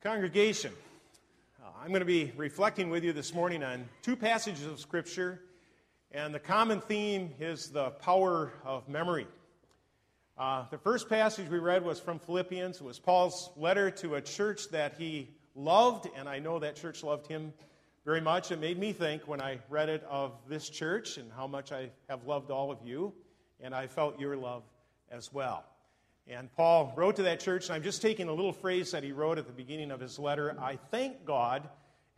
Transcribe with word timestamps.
congregation, 0.00 0.72
uh, 1.60 1.70
I'm 1.82 1.88
going 1.88 1.98
to 1.98 2.06
be 2.06 2.32
reflecting 2.36 2.88
with 2.88 3.02
you 3.02 3.12
this 3.12 3.34
morning 3.34 3.64
on 3.64 3.88
two 4.00 4.14
passages 4.14 4.64
of 4.64 4.78
Scripture, 4.78 5.40
and 6.12 6.32
the 6.32 6.38
common 6.38 6.80
theme 6.80 7.34
is 7.40 7.70
the 7.70 7.90
power 7.90 8.52
of 8.64 8.88
memory. 8.88 9.26
Uh, 10.38 10.64
the 10.70 10.78
first 10.78 11.08
passage 11.08 11.48
we 11.48 11.58
read 11.58 11.84
was 11.84 11.98
from 11.98 12.20
Philippians. 12.20 12.76
It 12.76 12.84
was 12.84 13.00
Paul's 13.00 13.50
letter 13.56 13.90
to 13.90 14.14
a 14.14 14.20
church 14.20 14.68
that 14.68 14.94
he 14.96 15.30
loved, 15.56 16.08
and 16.16 16.28
I 16.28 16.38
know 16.38 16.60
that 16.60 16.76
church 16.76 17.02
loved 17.02 17.26
him 17.26 17.52
very 18.04 18.20
much. 18.20 18.52
It 18.52 18.60
made 18.60 18.78
me 18.78 18.92
think 18.92 19.26
when 19.26 19.40
I 19.42 19.58
read 19.68 19.88
it 19.88 20.04
of 20.08 20.32
this 20.48 20.70
church 20.70 21.16
and 21.16 21.28
how 21.32 21.48
much 21.48 21.72
I 21.72 21.90
have 22.08 22.24
loved 22.24 22.52
all 22.52 22.70
of 22.70 22.78
you, 22.84 23.12
and 23.60 23.74
I 23.74 23.88
felt 23.88 24.20
your 24.20 24.36
love 24.36 24.62
as 25.10 25.32
well. 25.32 25.64
And 26.30 26.54
Paul 26.54 26.92
wrote 26.94 27.16
to 27.16 27.22
that 27.22 27.40
church, 27.40 27.66
and 27.66 27.74
I'm 27.74 27.82
just 27.82 28.02
taking 28.02 28.28
a 28.28 28.34
little 28.34 28.52
phrase 28.52 28.90
that 28.90 29.02
he 29.02 29.12
wrote 29.12 29.38
at 29.38 29.46
the 29.46 29.52
beginning 29.52 29.90
of 29.90 29.98
his 29.98 30.18
letter 30.18 30.54
I 30.60 30.76
thank 30.90 31.24
God 31.24 31.66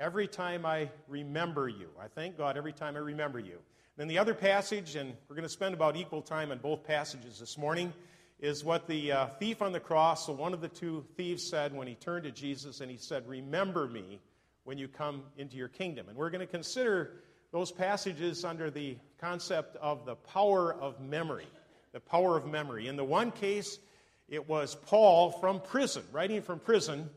every 0.00 0.26
time 0.26 0.66
I 0.66 0.90
remember 1.06 1.68
you. 1.68 1.88
I 2.00 2.08
thank 2.08 2.36
God 2.36 2.56
every 2.56 2.72
time 2.72 2.96
I 2.96 2.98
remember 2.98 3.38
you. 3.38 3.58
Then 3.96 4.08
the 4.08 4.18
other 4.18 4.34
passage, 4.34 4.96
and 4.96 5.14
we're 5.28 5.36
going 5.36 5.46
to 5.46 5.48
spend 5.48 5.74
about 5.74 5.96
equal 5.96 6.22
time 6.22 6.50
on 6.50 6.58
both 6.58 6.82
passages 6.82 7.38
this 7.38 7.56
morning, 7.56 7.92
is 8.40 8.64
what 8.64 8.88
the 8.88 9.12
uh, 9.12 9.26
thief 9.38 9.62
on 9.62 9.70
the 9.70 9.78
cross, 9.78 10.26
so 10.26 10.32
one 10.32 10.54
of 10.54 10.60
the 10.60 10.68
two 10.68 11.04
thieves 11.16 11.48
said 11.48 11.72
when 11.72 11.86
he 11.86 11.94
turned 11.94 12.24
to 12.24 12.32
Jesus 12.32 12.80
and 12.80 12.90
he 12.90 12.96
said, 12.96 13.28
Remember 13.28 13.86
me 13.86 14.18
when 14.64 14.76
you 14.76 14.88
come 14.88 15.22
into 15.36 15.56
your 15.56 15.68
kingdom. 15.68 16.08
And 16.08 16.18
we're 16.18 16.30
going 16.30 16.40
to 16.40 16.50
consider 16.50 17.12
those 17.52 17.70
passages 17.70 18.44
under 18.44 18.70
the 18.70 18.96
concept 19.20 19.76
of 19.76 20.04
the 20.04 20.16
power 20.16 20.74
of 20.74 21.00
memory. 21.00 21.46
The 21.92 22.00
power 22.00 22.36
of 22.36 22.46
memory. 22.46 22.88
In 22.88 22.96
the 22.96 23.04
one 23.04 23.30
case, 23.30 23.78
it 24.30 24.48
was 24.48 24.76
Paul 24.76 25.32
from 25.32 25.60
prison, 25.60 26.04
writing 26.12 26.40
from 26.40 26.60
prison, 26.60 27.10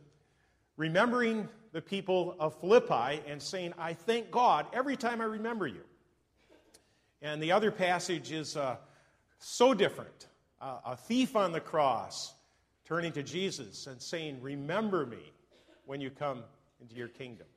remembering 0.78 1.48
the 1.72 1.82
people 1.82 2.36
of 2.40 2.60
Philippi 2.60 3.22
and 3.28 3.42
saying, 3.42 3.74
I 3.78 3.94
thank 3.94 4.32
God 4.32 4.66
every 4.74 4.98
time 4.98 5.22
I 5.22 5.26
remember 5.26 5.68
you. 5.68 5.84
And 7.22 7.42
the 7.42 7.52
other 7.52 7.72
passage 7.72 8.32
is 8.32 8.58
uh, 8.58 8.78
so 9.38 9.74
different. 9.76 10.28
Uh, 10.60 10.80
a 10.86 10.98
thief 10.98 11.36
on 11.36 11.52
the 11.52 11.60
cross 11.60 12.34
turning 12.86 13.12
to 13.14 13.24
Jesus 13.24 13.88
and 13.88 14.02
saying, 14.02 14.40
Remember 14.42 15.06
me 15.06 15.32
when 15.86 16.02
you 16.02 16.10
come 16.10 16.44
into 16.82 16.96
your 16.96 17.08
kingdom. 17.08 17.48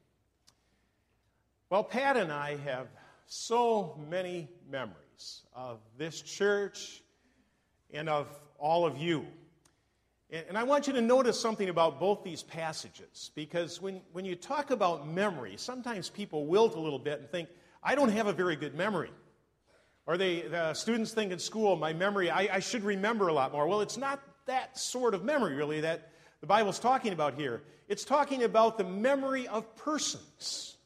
Well, 1.70 1.82
Pat 1.82 2.16
and 2.16 2.30
I 2.30 2.56
have 2.58 2.88
so 3.26 3.98
many 4.08 4.48
memories 4.70 5.42
of 5.54 5.78
this 5.98 6.20
church 6.20 7.02
and 7.92 8.08
of 8.08 8.28
all 8.58 8.86
of 8.86 8.98
you. 8.98 9.26
And 10.30 10.58
I 10.58 10.64
want 10.64 10.88
you 10.88 10.92
to 10.94 11.00
notice 11.00 11.38
something 11.38 11.69
about 11.69 12.00
both 12.00 12.24
these 12.24 12.42
passages, 12.42 13.30
because 13.36 13.80
when, 13.80 14.00
when 14.12 14.24
you 14.24 14.34
talk 14.34 14.72
about 14.72 15.06
memory, 15.06 15.55
sometimes 15.56 16.10
people 16.10 16.46
wilt 16.46 16.74
a 16.74 16.80
little 16.80 16.98
bit 16.98 17.20
and 17.20 17.30
think, 17.30 17.48
I 17.80 17.94
don't 17.94 18.08
have 18.08 18.27
a 18.27 18.32
very 18.32 18.56
good 18.56 18.74
memory. 18.74 19.10
Or 20.04 20.16
they, 20.16 20.42
the 20.42 20.74
students 20.74 21.12
think 21.12 21.30
in 21.30 21.38
school, 21.38 21.77
my 21.77 21.92
memory, 21.92 22.28
I, 22.28 22.56
I 22.56 22.58
should 22.58 22.82
remember 22.82 23.28
a 23.28 23.32
lot 23.32 23.52
more. 23.52 23.69
Well, 23.69 23.82
it's 23.82 23.97
not 23.97 24.20
that 24.47 24.77
sort 24.77 25.14
of 25.14 25.22
memory, 25.24 25.54
really, 25.54 25.80
that 25.82 26.10
the 26.41 26.47
Bible's 26.47 26.80
talking 26.80 27.12
about 27.12 27.34
here. 27.34 27.62
It's 27.88 28.04
talking 28.04 28.42
about 28.42 28.78
the 28.78 28.84
memory 28.84 29.47
of 29.47 29.77
persons. 29.77 30.77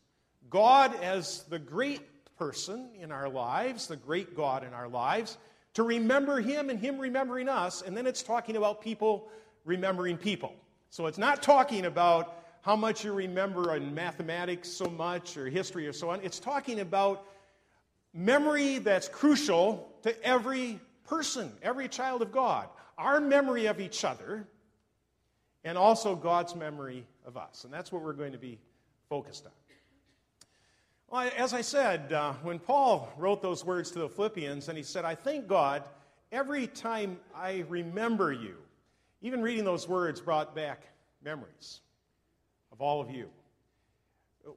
God 0.50 0.94
as 1.02 1.44
the 1.44 1.58
great 1.58 2.02
person 2.38 2.90
in 3.00 3.10
our 3.10 3.28
lives, 3.28 3.86
the 3.86 3.96
great 3.96 4.36
God 4.36 4.64
in 4.64 4.74
our 4.74 4.88
lives, 4.88 5.38
to 5.74 5.82
remember 5.82 6.40
Him 6.40 6.70
and 6.70 6.78
Him 6.78 6.98
remembering 6.98 7.48
us, 7.48 7.82
and 7.82 7.96
then 7.96 8.06
it's 8.06 8.22
talking 8.22 8.56
about 8.56 8.80
people 8.80 9.28
remembering 9.64 10.16
people. 10.16 10.54
So 10.90 11.06
it's 11.06 11.18
not 11.18 11.42
talking 11.42 11.86
about 11.86 12.36
how 12.62 12.76
much 12.76 13.04
you 13.04 13.12
remember 13.12 13.74
in 13.74 13.94
mathematics 13.94 14.68
so 14.68 14.86
much 14.86 15.36
or 15.36 15.46
history 15.46 15.86
or 15.86 15.92
so 15.92 16.10
on. 16.10 16.20
It's 16.22 16.38
talking 16.38 16.80
about 16.80 17.24
memory 18.12 18.78
that's 18.78 19.08
crucial 19.08 19.88
to 20.02 20.24
every 20.24 20.80
person, 21.06 21.52
every 21.62 21.88
child 21.88 22.22
of 22.22 22.32
God. 22.32 22.68
Our 22.98 23.20
memory 23.20 23.66
of 23.66 23.80
each 23.80 24.04
other, 24.04 24.46
and 25.64 25.78
also 25.78 26.14
God's 26.14 26.54
memory 26.54 27.06
of 27.26 27.36
us. 27.36 27.64
And 27.64 27.72
that's 27.72 27.90
what 27.92 28.02
we're 28.02 28.12
going 28.12 28.32
to 28.32 28.38
be 28.38 28.58
focused 29.08 29.46
on. 29.46 29.52
Well, 31.10 31.28
as 31.36 31.52
I 31.52 31.62
said, 31.62 32.12
uh, 32.12 32.34
when 32.34 32.60
Paul 32.60 33.12
wrote 33.18 33.42
those 33.42 33.64
words 33.64 33.90
to 33.90 33.98
the 33.98 34.08
Philippians, 34.08 34.68
and 34.68 34.78
he 34.78 34.84
said, 34.84 35.04
I 35.04 35.16
thank 35.16 35.48
God 35.48 35.82
every 36.30 36.68
time 36.68 37.18
I 37.34 37.64
remember 37.68 38.32
you. 38.32 38.54
Even 39.20 39.42
reading 39.42 39.64
those 39.64 39.88
words 39.88 40.20
brought 40.20 40.54
back 40.54 40.84
memories 41.20 41.80
of 42.70 42.80
all 42.80 43.00
of 43.00 43.10
you. 43.10 43.28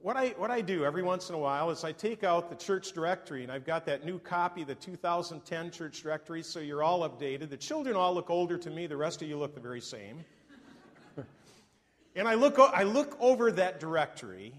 What 0.00 0.16
I, 0.16 0.28
what 0.38 0.52
I 0.52 0.60
do 0.60 0.84
every 0.84 1.02
once 1.02 1.28
in 1.28 1.34
a 1.34 1.38
while 1.38 1.70
is 1.70 1.82
I 1.82 1.90
take 1.90 2.22
out 2.22 2.48
the 2.48 2.56
church 2.56 2.92
directory, 2.92 3.42
and 3.42 3.50
I've 3.50 3.66
got 3.66 3.84
that 3.86 4.04
new 4.04 4.20
copy, 4.20 4.62
the 4.62 4.76
2010 4.76 5.72
church 5.72 6.02
directory, 6.02 6.44
so 6.44 6.60
you're 6.60 6.84
all 6.84 7.00
updated. 7.00 7.50
The 7.50 7.56
children 7.56 7.96
all 7.96 8.14
look 8.14 8.30
older 8.30 8.56
to 8.58 8.70
me, 8.70 8.86
the 8.86 8.96
rest 8.96 9.22
of 9.22 9.28
you 9.28 9.36
look 9.36 9.54
the 9.56 9.60
very 9.60 9.80
same. 9.80 10.24
and 12.14 12.28
I 12.28 12.34
look, 12.34 12.60
I 12.60 12.84
look 12.84 13.16
over 13.18 13.50
that 13.50 13.80
directory, 13.80 14.54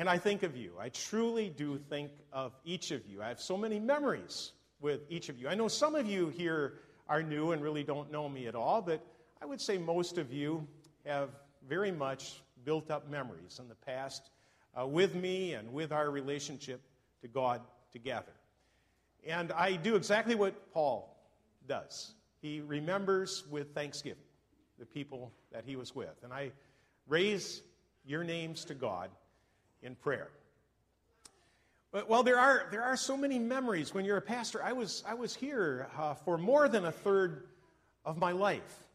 and 0.00 0.08
I 0.08 0.16
think 0.16 0.44
of 0.44 0.56
you. 0.56 0.72
I 0.80 0.88
truly 0.88 1.50
do 1.50 1.76
think 1.76 2.10
of 2.32 2.54
each 2.64 2.90
of 2.90 3.06
you. 3.06 3.20
I 3.20 3.28
have 3.28 3.38
so 3.38 3.54
many 3.54 3.78
memories 3.78 4.52
with 4.80 5.02
each 5.10 5.28
of 5.28 5.38
you. 5.38 5.46
I 5.46 5.54
know 5.54 5.68
some 5.68 5.94
of 5.94 6.06
you 6.06 6.30
here 6.30 6.78
are 7.06 7.22
new 7.22 7.52
and 7.52 7.62
really 7.62 7.84
don't 7.84 8.10
know 8.10 8.26
me 8.26 8.46
at 8.46 8.54
all, 8.54 8.80
but 8.80 9.04
I 9.42 9.44
would 9.44 9.60
say 9.60 9.76
most 9.76 10.16
of 10.16 10.32
you 10.32 10.66
have 11.04 11.28
very 11.68 11.92
much 11.92 12.40
built 12.64 12.90
up 12.90 13.10
memories 13.10 13.58
in 13.60 13.68
the 13.68 13.74
past 13.74 14.30
uh, 14.74 14.86
with 14.86 15.14
me 15.14 15.52
and 15.52 15.70
with 15.70 15.92
our 15.92 16.10
relationship 16.10 16.80
to 17.20 17.28
God 17.28 17.60
together. 17.92 18.32
And 19.26 19.52
I 19.52 19.76
do 19.76 19.96
exactly 19.96 20.34
what 20.34 20.72
Paul 20.72 21.14
does. 21.68 22.14
He 22.40 22.62
remembers 22.62 23.44
with 23.50 23.74
thanksgiving 23.74 24.24
the 24.78 24.86
people 24.86 25.30
that 25.52 25.64
he 25.66 25.76
was 25.76 25.94
with. 25.94 26.24
And 26.24 26.32
I 26.32 26.52
raise 27.06 27.60
your 28.06 28.24
names 28.24 28.64
to 28.64 28.74
God 28.74 29.10
in 29.82 29.94
prayer. 29.94 30.28
But, 31.92 32.08
well, 32.08 32.22
there 32.22 32.38
are, 32.38 32.68
there 32.70 32.82
are 32.82 32.96
so 32.96 33.16
many 33.16 33.38
memories. 33.38 33.92
When 33.92 34.04
you're 34.04 34.16
a 34.16 34.22
pastor, 34.22 34.62
I 34.62 34.72
was, 34.72 35.02
I 35.06 35.14
was 35.14 35.34
here 35.34 35.88
uh, 35.98 36.14
for 36.14 36.38
more 36.38 36.68
than 36.68 36.84
a 36.84 36.92
third 36.92 37.48
of 38.04 38.16
my 38.16 38.32
life. 38.32 38.86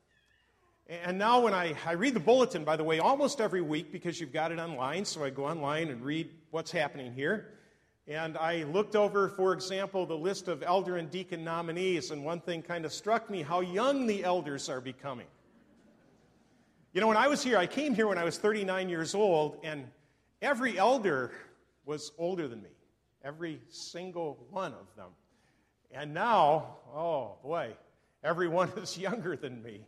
And 0.88 1.18
now, 1.18 1.40
when 1.42 1.54
I, 1.54 1.74
I 1.86 1.94
read 1.94 2.14
the 2.14 2.20
bulletin, 2.20 2.64
by 2.64 2.76
the 2.76 2.84
way, 2.84 3.00
almost 3.00 3.42
every 3.42 3.62
week 3.62 3.92
because 3.92 4.20
you've 4.22 4.32
got 4.32 4.52
it 4.52 4.60
online, 4.60 5.04
so 5.04 5.24
I 5.24 5.32
go 5.32 5.46
online 5.46 5.90
and 5.90 6.06
read 6.06 6.30
what's 6.52 6.72
happening 6.72 7.12
here. 7.12 7.56
And 8.08 8.38
I 8.38 8.64
looked 8.66 8.96
over, 8.96 9.30
for 9.30 9.52
example, 9.52 10.06
the 10.06 10.18
list 10.18 10.48
of 10.48 10.62
elder 10.62 10.98
and 10.98 11.10
deacon 11.10 11.44
nominees, 11.44 12.12
and 12.12 12.24
one 12.24 12.40
thing 12.40 12.62
kind 12.62 12.86
of 12.86 12.94
struck 12.94 13.32
me 13.32 13.42
how 13.42 13.62
young 13.62 14.06
the 14.06 14.24
elders 14.24 14.70
are 14.70 14.80
becoming. 14.80 15.26
You 16.94 17.02
know, 17.02 17.08
when 17.08 17.18
I 17.18 17.28
was 17.28 17.44
here, 17.44 17.58
I 17.58 17.66
came 17.66 17.96
here 17.96 18.08
when 18.08 18.20
I 18.20 18.24
was 18.24 18.38
39 18.38 18.88
years 18.88 19.16
old, 19.16 19.58
and 19.64 19.88
Every 20.42 20.78
elder 20.78 21.32
was 21.86 22.12
older 22.18 22.48
than 22.48 22.62
me, 22.62 22.70
every 23.24 23.62
single 23.70 24.46
one 24.50 24.74
of 24.74 24.96
them. 24.96 25.10
And 25.92 26.14
now, 26.14 26.78
oh 26.94 27.38
boy, 27.44 27.74
everyone 28.24 28.70
is 28.78 28.98
younger 28.98 29.36
than 29.36 29.62
me. 29.64 29.82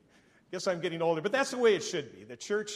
Guess 0.52 0.68
I'm 0.68 0.80
getting 0.80 1.02
older, 1.02 1.22
but 1.22 1.32
that's 1.32 1.52
the 1.52 1.58
way 1.58 1.76
it 1.76 1.84
should 1.84 2.16
be. 2.16 2.24
The 2.24 2.38
church, 2.38 2.72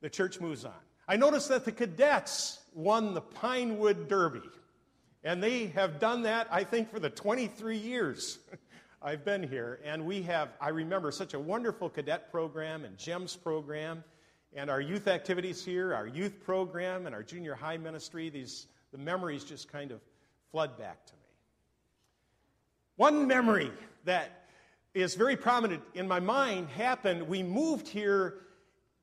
the 0.00 0.10
church 0.10 0.40
moves 0.40 0.64
on. 0.64 0.72
I 1.08 1.16
noticed 1.16 1.48
that 1.48 1.64
the 1.64 1.72
cadets 1.72 2.60
won 2.74 3.14
the 3.14 3.20
Pinewood 3.20 4.08
Derby, 4.08 4.42
and 5.24 5.42
they 5.42 5.66
have 5.68 5.98
done 5.98 6.22
that, 6.22 6.46
I 6.50 6.62
think, 6.62 6.90
for 6.90 7.00
the 7.00 7.10
23 7.10 7.76
years 7.76 8.38
I've 9.02 9.24
been 9.24 9.42
here. 9.42 9.80
And 9.84 10.06
we 10.06 10.22
have, 10.22 10.50
I 10.60 10.68
remember, 10.68 11.10
such 11.10 11.34
a 11.34 11.38
wonderful 11.38 11.88
cadet 11.88 12.30
program 12.30 12.84
and 12.84 12.96
GEMS 12.96 13.36
program 13.36 14.04
and 14.54 14.70
our 14.70 14.80
youth 14.80 15.08
activities 15.08 15.64
here, 15.64 15.94
our 15.94 16.06
youth 16.06 16.42
program, 16.44 17.06
and 17.06 17.14
our 17.14 17.22
junior 17.22 17.54
high 17.54 17.76
ministry, 17.76 18.30
these, 18.30 18.66
the 18.92 18.98
memories 18.98 19.44
just 19.44 19.70
kind 19.70 19.90
of 19.90 20.00
flood 20.50 20.78
back 20.78 21.04
to 21.06 21.12
me. 21.12 21.18
One 22.96 23.26
memory 23.26 23.70
that 24.04 24.46
is 24.94 25.14
very 25.14 25.36
prominent 25.36 25.82
in 25.94 26.08
my 26.08 26.20
mind 26.20 26.68
happened. 26.70 27.28
We 27.28 27.42
moved 27.42 27.86
here 27.86 28.34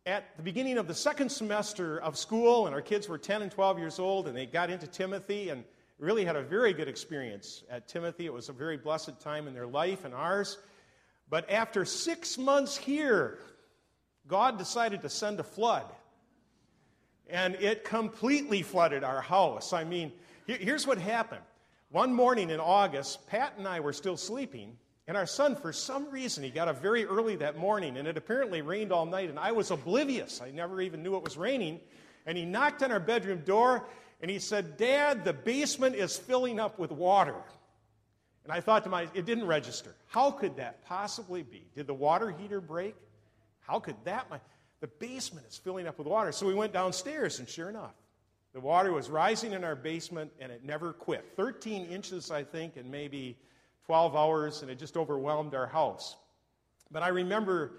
at 0.06 0.36
the 0.38 0.44
beginning 0.44 0.77
of 0.77 0.88
the 0.88 0.94
second 0.94 1.30
semester 1.30 2.00
of 2.01 2.18
school, 2.18 2.65
and 2.65 2.75
our 2.75 2.81
kids 2.81 3.07
were 3.07 3.18
10 3.18 3.42
and 3.42 3.51
12 3.51 3.80
years 3.80 4.00
old, 4.00 4.27
and 4.27 4.36
they 4.36 4.45
got 4.45 4.69
into 4.69 4.88
Timothy 4.88 5.50
and 5.50 5.63
really 5.97 6.25
had 6.25 6.36
a 6.36 6.42
very 6.42 6.74
good 6.74 6.88
experience 6.88 7.63
at 7.69 7.88
Timothy. 7.88 8.25
It 8.25 8.33
was 8.33 8.50
a 8.50 8.53
very 8.53 8.77
blessed 8.77 9.19
time 9.21 9.47
in 9.47 9.53
their 9.53 9.68
life 9.68 10.03
and 10.03 10.13
ours. 10.13 10.57
But 11.30 11.50
after 11.50 11.86
six 11.86 12.38
months 12.38 12.75
here, 12.75 13.39
God 14.27 14.57
decided 14.57 15.01
to 15.01 15.10
send 15.10 15.39
a 15.39 15.44
flood. 15.44 15.86
And 17.30 17.56
it 17.56 17.83
completely 17.83 18.62
flooded 18.62 19.04
our 19.04 19.22
house. 19.22 19.74
I 19.74 19.83
mean, 19.83 20.12
here's 20.45 20.86
what 20.86 20.98
happened. 20.98 21.42
One 21.89 22.13
morning 22.13 22.50
in 22.50 22.60
August, 22.60 23.25
Pat 23.27 23.54
and 23.57 23.68
I 23.68 23.80
were 23.80 23.94
still 23.94 24.18
sleeping, 24.18 24.77
And 25.07 25.16
our 25.16 25.27
son, 25.27 25.56
for 25.56 25.72
some 25.72 26.10
reason, 26.10 26.44
he 26.44 26.50
got 26.50 26.68
up 26.68 26.81
very 26.81 27.06
early 27.06 27.36
that 27.36 27.57
morning, 27.57 27.98
and 27.98 28.07
it 28.07 28.18
apparently 28.18 28.62
rained 28.62 28.92
all 28.92 29.06
night, 29.06 29.30
and 29.30 29.38
I 29.38 29.51
was 29.51 29.69
oblivious. 29.69 30.42
I 30.42 30.50
never 30.50 30.81
even 30.81 31.04
knew 31.04 31.16
it 31.16 31.24
was 31.24 31.38
raining. 31.38 31.80
And 32.25 32.38
he 32.38 32.44
knocked 32.44 32.81
on 32.81 32.92
our 32.92 33.00
bedroom 33.00 33.42
door, 33.45 33.86
and 34.21 34.31
he 34.31 34.39
said, 34.39 34.78
Dad, 34.78 35.24
the 35.24 35.33
basement 35.33 35.95
is 35.95 36.18
filling 36.18 36.60
up 36.60 36.80
with 36.80 36.92
water. 36.92 37.36
And 38.44 38.51
I 38.51 38.62
thought 38.62 38.83
to 38.86 38.89
myself, 38.89 39.16
it 39.16 39.25
didn't 39.25 39.45
register. 39.45 39.95
How 40.07 40.31
could 40.31 40.56
that 40.56 40.83
possibly 40.86 41.44
be? 41.44 41.68
Did 41.75 41.86
the 41.86 41.94
water 41.94 42.31
heater 42.31 42.62
break? 42.62 42.95
How 43.67 43.79
could 43.79 43.95
that? 44.06 44.29
My, 44.29 44.39
The 44.81 44.88
basement 44.88 45.47
is 45.47 45.57
filling 45.57 45.88
up 45.88 45.97
with 45.97 46.07
water. 46.07 46.31
So 46.31 46.45
we 46.45 46.53
went 46.53 46.73
downstairs, 46.73 47.39
and 47.39 47.47
sure 47.50 47.69
enough, 47.69 47.95
the 48.53 48.59
water 48.62 48.91
was 48.94 49.09
rising 49.09 49.53
in 49.53 49.63
our 49.63 49.75
basement, 49.75 50.31
and 50.39 50.51
it 50.51 50.63
never 50.63 50.94
quit. 50.94 51.25
13 51.35 51.85
inches, 51.88 52.31
I 52.31 52.44
think, 52.44 52.77
in 52.77 52.89
maybe 52.89 53.38
12 53.85 54.15
hours, 54.15 54.62
and 54.62 54.71
it 54.71 54.79
just 54.79 54.97
overwhelmed 54.97 55.53
our 55.53 55.67
house. 55.67 56.15
But 56.91 57.03
I 57.03 57.09
remember 57.09 57.71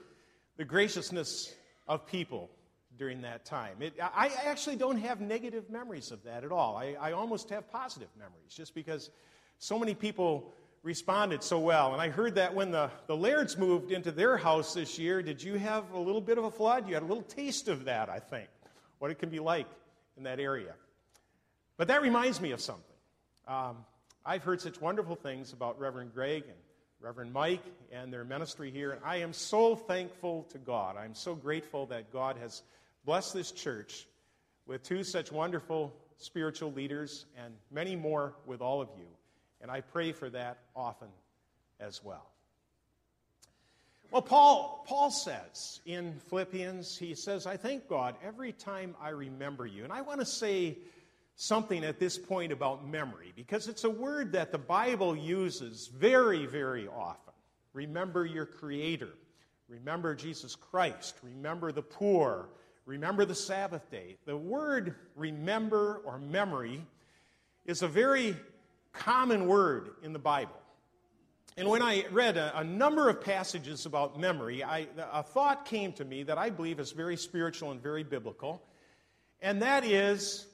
the 0.56 0.64
graciousness 0.64 1.54
of 1.88 2.06
people 2.06 2.50
during 2.98 3.22
that 3.22 3.44
time. 3.44 3.76
It, 3.80 3.94
I 4.00 4.30
actually 4.44 4.76
don't 4.76 4.98
have 4.98 5.20
negative 5.20 5.70
memories 5.70 6.10
of 6.10 6.22
that 6.24 6.44
at 6.44 6.52
all. 6.52 6.76
I, 6.76 6.96
I 7.00 7.12
almost 7.12 7.50
have 7.50 7.70
positive 7.70 8.08
memories 8.18 8.54
just 8.54 8.74
because 8.74 9.10
so 9.58 9.78
many 9.78 9.94
people 9.94 10.52
responded 10.82 11.43
so 11.43 11.58
well. 11.58 11.93
And 11.93 12.00
I 12.00 12.08
heard 12.08 12.37
that 12.37 12.55
when 12.55 12.70
the, 12.70 12.90
the 13.06 13.17
Lairds 13.17 13.58
moved 13.58 13.90
into 13.90 14.12
their 14.12 14.37
house 14.37 14.75
this 14.75 14.99
year, 14.99 15.23
did 15.23 15.43
you 15.43 15.55
have 15.55 15.90
a 15.93 15.99
little 15.99 16.20
bit 16.20 16.38
of 16.38 16.44
a 16.44 16.50
flood? 16.50 16.88
You 16.88 16.94
had 16.94 17.02
a 17.02 17.06
little 17.06 17.25
taste 17.25 17.69
of 17.69 17.87
that, 17.87 18.08
I 18.08 18.19
think, 18.19 18.49
what 18.99 19.11
it 19.11 19.19
can 19.19 19.28
be 19.28 19.40
like 19.40 19.67
in 20.17 20.23
that 20.25 20.40
area. 20.40 20.75
But 21.76 21.88
that 21.88 22.02
reminds 22.02 22.40
me 22.40 22.52
of 22.52 22.61
something. 22.61 22.84
Um, 23.49 23.78
I've 24.25 24.43
heard 24.43 24.61
such 24.61 24.81
wonderful 24.81 25.17
things 25.17 25.52
about 25.52 25.78
Reverend 25.78 26.14
Greg 26.14 26.44
and 26.44 26.56
Reverend 27.00 27.32
Mike 27.32 27.62
and 27.93 28.12
their 28.12 28.25
ministry 28.25 28.70
here, 28.70 28.93
and 28.93 29.00
I 29.05 29.17
am 29.17 29.32
so 29.32 29.76
thankful 29.76 30.44
to 30.50 30.58
God. 30.58 30.96
I'm 30.96 31.14
so 31.14 31.34
grateful 31.34 31.87
that 31.87 32.12
God 32.12 32.37
has 32.38 32.62
blessed 33.05 33.34
this 33.34 33.52
church 33.52 34.06
with 34.67 34.82
two 34.82 35.05
such 35.05 35.31
wonderful 35.31 35.94
spiritual 36.19 36.73
leaders 36.73 37.26
and 37.37 37.55
many 37.70 37.94
more 37.94 38.34
with 38.46 38.61
all 38.61 38.81
of 38.81 38.88
you. 38.96 39.06
And 39.60 39.70
I 39.70 39.80
pray 39.80 40.12
for 40.12 40.30
that 40.30 40.58
often 40.74 41.08
as 41.80 42.02
well. 42.04 42.30
Well, 44.10 44.22
Paul, 44.22 44.84
Paul 44.86 45.10
says 45.10 45.80
in 45.84 46.20
Philippians, 46.28 46.96
he 46.96 47.14
says, 47.14 47.46
I 47.46 47.56
thank 47.56 47.88
God 47.88 48.14
every 48.24 48.52
time 48.52 48.94
I 49.00 49.08
remember 49.10 49.66
you. 49.66 49.82
And 49.84 49.92
I 49.92 50.02
want 50.02 50.20
to 50.20 50.26
say 50.26 50.78
something 51.34 51.84
at 51.84 51.98
this 51.98 52.16
point 52.16 52.52
about 52.52 52.86
memory 52.86 53.32
because 53.34 53.68
it's 53.68 53.84
a 53.84 53.90
word 53.90 54.32
that 54.32 54.52
the 54.52 54.58
Bible 54.58 55.16
uses 55.16 55.88
very, 55.88 56.46
very 56.46 56.88
often. 56.88 57.34
Remember 57.72 58.24
your 58.24 58.46
Creator. 58.46 59.10
Remember 59.68 60.14
Jesus 60.14 60.54
Christ. 60.54 61.16
Remember 61.22 61.72
the 61.72 61.82
poor. 61.82 62.48
Remember 62.86 63.24
the 63.24 63.34
Sabbath 63.34 63.90
day. 63.90 64.16
The 64.24 64.36
word 64.36 64.94
remember 65.16 66.00
or 66.06 66.18
memory 66.18 66.86
is 67.66 67.82
a 67.82 67.88
very 67.88 68.36
common 68.98 69.46
word 69.46 69.90
in 70.02 70.12
the 70.12 70.19
Bible. 70.19 70.60
And 71.56 71.69
when 71.69 71.81
I 71.81 72.04
read 72.10 72.37
a, 72.37 72.58
a 72.58 72.64
number 72.64 73.08
of 73.08 73.22
passages 73.22 73.87
about 73.87 74.20
memory, 74.20 74.62
I, 74.62 74.88
a 75.12 75.22
thought 75.22 75.64
came 75.64 75.93
to 75.94 76.04
me 76.04 76.22
that 76.25 76.37
I 76.37 76.50
believe 76.50 76.81
is 76.81 76.93
very 76.93 77.16
spiritual 77.16 77.70
and 77.70 77.82
very 77.82 78.02
biblical, 78.02 78.62
and 79.40 79.62
that 79.62 79.84
is 79.84 80.46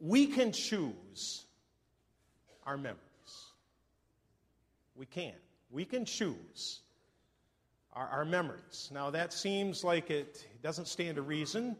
we 0.00 0.26
can 0.26 0.52
choose 0.52 1.44
our 2.64 2.76
memories. 2.76 2.98
We 4.96 5.06
can. 5.06 5.34
We 5.70 5.84
can 5.84 6.04
choose 6.06 6.80
our, 7.92 8.06
our 8.08 8.24
memories. 8.24 8.90
Now, 8.92 9.10
that 9.10 9.32
seems 9.32 9.84
like 9.84 10.10
it 10.10 10.46
doesn't 10.62 10.88
stand 10.88 11.16
to 11.16 11.22
reason, 11.22 11.76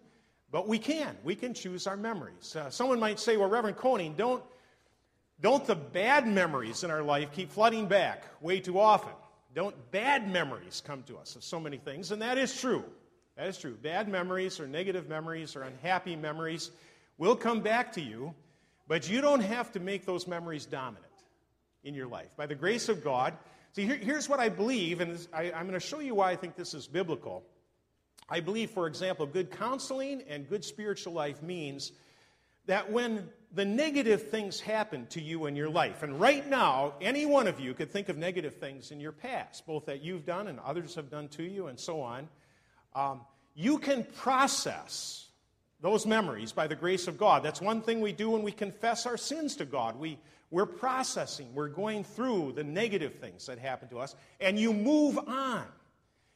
but 0.50 0.69
we 0.69 0.79
can. 0.79 1.17
We 1.25 1.35
can 1.35 1.55
choose 1.55 1.87
our 1.87 1.97
memories. 1.97 2.56
Uh, 2.56 2.71
someone 2.71 3.00
might 3.00 3.19
say, 3.19 3.37
well, 3.37 3.49
Reverend 3.49 3.76
Koning, 3.76 4.14
don't, 4.14 4.43
don't 5.40 5.64
the 5.67 5.76
bad 5.76 6.26
memories 6.26 6.85
in 6.85 6.90
our 6.90 7.02
life 7.02 7.32
keep 7.32 7.52
flooding 7.52 7.87
back 7.87 8.25
way 8.40 8.61
too 8.61 8.79
often? 8.79 9.12
Don't 9.55 9.90
bad 9.90 10.31
memories 10.31 10.82
come 10.85 11.02
to 11.05 11.17
us 11.17 11.37
of 11.37 11.44
so 11.44 11.61
many 11.61 11.79
things? 11.79 12.11
And 12.11 12.23
that 12.23 12.38
is 12.38 12.61
true. 12.61 12.85
That 13.37 13.46
is 13.46 13.58
true. 13.58 13.76
Bad 13.81 14.08
memories 14.08 14.58
or 14.58 14.67
negative 14.67 15.08
memories 15.08 15.55
or 15.55 15.62
unhappy 15.62 16.17
memories 16.17 16.70
will 17.19 17.37
come 17.37 17.61
back 17.61 17.93
to 17.93 18.00
you, 18.00 18.35
but 18.88 19.08
you 19.08 19.20
don't 19.20 19.40
have 19.40 19.73
to 19.73 19.81
make 19.81 20.05
those 20.05 20.26
memories 20.26 20.67
dominant 20.67 21.05
in 21.85 21.94
your 21.94 22.08
life. 22.08 22.29
By 22.37 22.46
the 22.46 22.56
grace 22.56 22.88
of 22.88 23.05
God, 23.05 23.35
see, 23.73 23.87
here, 23.87 23.96
here's 23.96 24.29
what 24.29 24.40
I 24.40 24.49
believe, 24.49 25.00
and 25.00 25.25
I, 25.32 25.52
I'm 25.52 25.67
going 25.67 25.79
to 25.79 25.81
show 25.81 26.00
you 26.00 26.17
why 26.17 26.32
I 26.32 26.37
think 26.37 26.56
this 26.56 26.75
is 26.75 26.88
biblical. 26.88 27.44
I 28.29 28.40
believe, 28.40 28.70
for 28.70 28.87
example, 28.87 29.25
good 29.26 29.50
counseling 29.50 30.23
and 30.29 30.49
good 30.49 30.64
spiritual 30.64 31.12
life 31.12 31.43
means 31.43 31.93
that 32.69 32.93
when 32.93 33.29
the 33.53 33.65
negative 33.65 34.29
things 34.29 34.61
happen 34.61 35.06
to 35.06 35.23
you 35.23 35.47
in 35.47 35.56
your 35.56 35.70
life, 35.70 36.03
and 36.03 36.20
right 36.20 36.47
now, 36.49 36.93
any 37.00 37.25
one 37.25 37.47
of 37.47 37.59
you 37.59 37.73
could 37.73 37.91
think 37.91 38.11
of 38.11 38.19
negative 38.19 38.56
things 38.56 38.91
in 38.91 39.00
your 39.00 39.12
past, 39.12 39.67
both 39.67 39.87
that 39.87 40.03
you've 40.03 40.26
done 40.26 40.49
and 40.49 40.61
others 40.61 40.94
have 40.94 41.11
done 41.11 41.29
to 41.29 41.43
you, 41.43 41.67
and 41.67 41.81
so 41.81 42.03
on, 42.03 42.29
um, 42.94 43.23
you 43.55 43.79
can 43.79 44.05
process 44.05 45.26
those 45.81 46.06
memories 46.06 46.53
by 46.53 46.67
the 46.67 46.76
grace 46.76 47.09
of 47.09 47.17
God. 47.17 47.43
That's 47.43 47.61
one 47.61 47.81
thing 47.81 48.03
we 48.03 48.12
do 48.12 48.31
when 48.31 48.43
we 48.43 48.53
confess 48.53 49.06
our 49.06 49.17
sins 49.17 49.56
to 49.56 49.64
God. 49.64 49.99
We, 49.99 50.19
we're 50.50 50.67
processing, 50.67 51.49
we're 51.55 51.69
going 51.69 52.05
through 52.05 52.53
the 52.53 52.64
negative 52.64 53.14
things 53.14 53.47
that 53.47 53.59
happen 53.59 53.88
to 53.88 53.99
us, 53.99 54.14
and 54.41 54.59
you 54.59 54.75
move 54.75 55.19
on. 55.19 55.64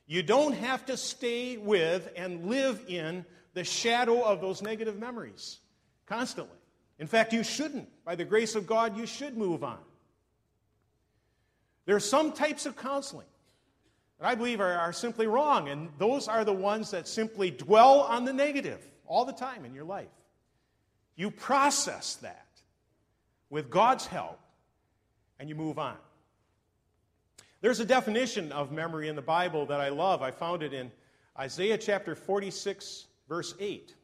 You 0.07 0.23
don't 0.23 0.55
have 0.55 0.87
to 0.87 0.97
stay 0.97 1.59
with 1.59 2.11
and 2.17 2.47
live 2.47 2.83
in 2.89 3.27
the 3.53 3.65
shadow 3.65 4.23
of 4.23 4.41
those 4.41 4.63
negative 4.63 4.99
memories 4.99 5.59
constantly. 6.07 6.57
In 6.99 7.07
fact, 7.07 7.33
you 7.33 7.43
shouldn't. 7.43 7.89
By 8.05 8.15
the 8.15 8.25
grace 8.25 8.55
of 8.55 8.67
God, 8.67 8.97
you 8.97 9.07
should 9.07 9.37
move 9.37 9.65
on. 9.65 9.79
There 11.85 11.97
are 11.97 12.01
some 12.01 12.33
types 12.33 12.67
of 12.67 12.77
counseling 12.77 13.27
that 14.19 14.29
I 14.29 14.35
believe 14.35 14.61
are, 14.61 14.73
are 14.73 14.93
simply 14.93 15.27
wrong, 15.27 15.69
and 15.69 15.89
those 15.99 16.29
are 16.29 16.45
the 16.45 16.53
ones 16.53 16.93
that 16.93 17.09
simply 17.09 17.51
dwell 17.51 18.03
on 18.03 18.25
the 18.25 18.33
negative 18.33 18.81
all 19.07 19.25
the 19.25 19.33
time 19.33 19.65
in 19.65 19.75
your 19.75 19.85
life. 19.85 20.09
You 21.17 21.31
process 21.31 22.17
that 22.17 22.47
with 23.51 23.69
God's 23.69 24.07
help 24.07 24.39
and 25.39 25.49
you 25.49 25.55
move 25.55 25.79
on. 25.79 25.97
There's 27.61 27.81
a 27.81 27.85
definition 27.85 28.51
of 28.53 28.73
memory 28.73 29.09
in 29.09 29.17
the 29.17 29.23
Bible 29.23 29.67
that 29.67 29.81
I 29.81 29.89
love. 29.89 30.23
I 30.23 30.31
found 30.31 30.63
it 30.63 30.73
in 30.73 30.91
Isaiah 31.39 31.79
chapter 31.79 32.15
46, 32.15 33.07
verse 33.29 33.55
8, 33.61 33.95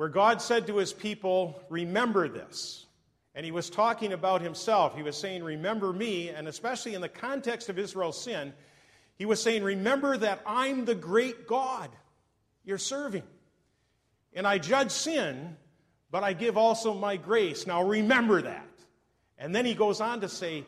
where 0.00 0.08
God 0.08 0.40
said 0.40 0.66
to 0.68 0.78
his 0.78 0.94
people, 0.94 1.62
Remember 1.68 2.26
this. 2.26 2.86
And 3.34 3.44
he 3.44 3.52
was 3.52 3.68
talking 3.68 4.14
about 4.14 4.40
himself. 4.40 4.96
He 4.96 5.02
was 5.02 5.14
saying, 5.14 5.44
Remember 5.44 5.92
me. 5.92 6.30
And 6.30 6.48
especially 6.48 6.94
in 6.94 7.02
the 7.02 7.08
context 7.10 7.68
of 7.68 7.78
Israel's 7.78 8.18
sin, 8.18 8.54
he 9.18 9.26
was 9.26 9.42
saying, 9.42 9.62
Remember 9.62 10.16
that 10.16 10.40
I'm 10.46 10.86
the 10.86 10.94
great 10.94 11.46
God 11.46 11.90
you're 12.64 12.78
serving. 12.78 13.24
And 14.32 14.46
I 14.46 14.56
judge 14.56 14.90
sin, 14.90 15.54
but 16.10 16.24
I 16.24 16.32
give 16.32 16.56
also 16.56 16.94
my 16.94 17.18
grace. 17.18 17.66
Now 17.66 17.86
remember 17.86 18.40
that. 18.40 18.70
And 19.36 19.54
then 19.54 19.66
he 19.66 19.74
goes 19.74 20.00
on 20.00 20.22
to 20.22 20.30
say, 20.30 20.64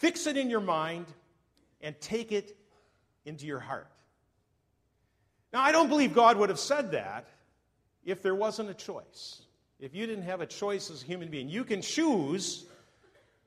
fix 0.00 0.26
it 0.26 0.36
in 0.36 0.50
your 0.50 0.58
mind 0.58 1.06
and 1.80 1.94
take 2.00 2.32
it 2.32 2.56
into 3.24 3.46
your 3.46 3.60
heart. 3.60 3.86
Now, 5.52 5.62
I 5.62 5.70
don't 5.70 5.88
believe 5.88 6.12
God 6.12 6.38
would 6.38 6.48
have 6.48 6.58
said 6.58 6.90
that 6.90 7.28
if 8.04 8.22
there 8.22 8.34
wasn't 8.34 8.70
a 8.70 8.74
choice. 8.74 9.42
If 9.80 9.94
you 9.94 10.06
didn't 10.06 10.24
have 10.24 10.40
a 10.40 10.46
choice 10.46 10.90
as 10.90 11.02
a 11.02 11.06
human 11.06 11.28
being, 11.28 11.48
you 11.48 11.64
can 11.64 11.82
choose 11.82 12.66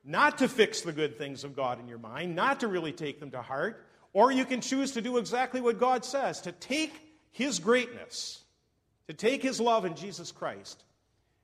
not 0.04 0.38
to 0.38 0.48
fix 0.48 0.82
the 0.82 0.92
good 0.92 1.18
things 1.18 1.44
of 1.44 1.56
God 1.56 1.80
in 1.80 1.88
your 1.88 1.98
mind, 1.98 2.34
not 2.36 2.60
to 2.60 2.68
really 2.68 2.92
take 2.92 3.20
them 3.20 3.30
to 3.32 3.42
heart, 3.42 3.84
or 4.12 4.30
you 4.32 4.44
can 4.44 4.60
choose 4.60 4.92
to 4.92 5.00
do 5.00 5.18
exactly 5.18 5.60
what 5.60 5.78
God 5.78 6.04
says 6.04 6.40
to 6.42 6.52
take 6.52 6.92
His 7.30 7.58
greatness 7.58 8.42
to 9.08 9.14
take 9.14 9.42
his 9.42 9.58
love 9.58 9.84
in 9.84 9.96
Jesus 9.96 10.30
Christ 10.30 10.84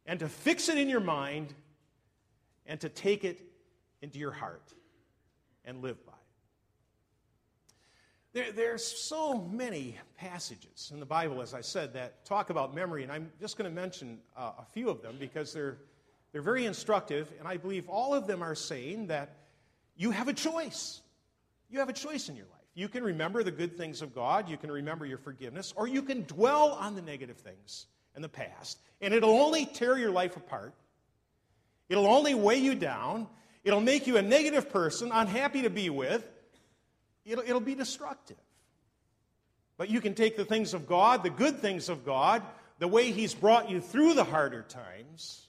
and 0.06 0.21
to 0.21 0.28
fix 0.28 0.68
it 0.68 0.78
in 0.78 0.88
your 0.88 1.00
mind 1.00 1.52
and 2.66 2.78
to 2.80 2.88
take 2.88 3.25
it 3.25 3.40
into 4.02 4.18
your 4.18 4.30
heart 4.30 4.73
and 5.64 5.83
live 5.83 6.04
by 6.06 6.12
it. 6.12 6.18
There, 8.35 8.50
there's 8.50 8.85
so 8.85 9.43
many 9.53 9.97
passages 10.17 10.91
in 10.93 10.99
the 10.99 11.07
Bible, 11.07 11.41
as 11.41 11.55
I 11.55 11.61
said, 11.61 11.95
that 11.95 12.25
talk 12.25 12.50
about 12.50 12.75
memory, 12.75 13.05
and 13.05 13.12
I'm 13.12 13.31
just 13.41 13.57
going 13.57 13.71
to 13.71 13.75
mention 13.75 14.19
uh, 14.37 14.50
a 14.59 14.64
few 14.73 14.91
of 14.91 15.03
them 15.03 15.14
because 15.21 15.53
they're, 15.53 15.79
they're 16.33 16.43
very 16.43 16.64
instructive, 16.67 17.33
and 17.38 17.47
I 17.47 17.59
believe 17.59 17.88
all 17.88 18.12
of 18.12 18.26
them 18.26 18.43
are 18.43 18.57
saying 18.57 19.07
that 19.07 19.37
you 19.97 20.11
have 20.11 20.26
a 20.26 20.33
choice. 20.33 21.00
You 21.71 21.79
have 21.79 21.88
a 21.88 21.93
choice 21.93 22.29
in 22.29 22.35
your 22.35 22.47
life. 22.47 22.67
You 22.75 22.88
can 22.88 23.05
remember 23.05 23.45
the 23.45 23.53
good 23.53 23.76
things 23.76 24.03
of 24.03 24.12
God, 24.12 24.49
you 24.49 24.57
can 24.57 24.73
remember 24.73 25.07
your 25.07 25.19
forgiveness, 25.19 25.73
or 25.76 25.87
you 25.87 26.03
can 26.03 26.25
dwell 26.25 26.73
on 26.73 26.97
the 26.97 27.03
negative 27.03 27.37
things 27.37 27.87
in 28.17 28.23
the 28.23 28.29
past, 28.29 28.81
and 29.00 29.14
it'll 29.14 29.31
only 29.31 29.64
tear 29.64 29.97
your 29.97 30.11
life 30.11 30.37
apart. 30.37 30.75
It'll 31.88 32.09
only 32.09 32.35
weigh 32.35 32.59
you 32.59 32.75
down. 32.75 33.29
It'll 33.62 33.81
make 33.81 34.09
you 34.09 34.17
a 34.17 34.23
negative 34.23 34.71
person, 34.71 35.12
unhappy 35.12 35.62
to 35.62 35.71
be 35.71 35.88
with. 35.88 36.29
It'll, 37.25 37.45
it'll 37.45 37.61
be 37.61 37.75
destructive. 37.75 38.37
But 39.76 39.90
you 39.90 40.00
can 40.00 40.14
take 40.14 40.37
the 40.37 40.45
things 40.45 40.75
of 40.75 40.87
God, 40.87 41.23
the 41.23 41.31
good 41.31 41.59
things 41.61 41.88
of 41.88 42.04
God, 42.04 42.43
the 42.78 42.88
way 42.88 43.11
He's 43.11 43.35
brought 43.35 43.71
you 43.71 43.81
through 43.81 44.14
the 44.14 44.25
harder 44.25 44.62
times, 44.62 45.49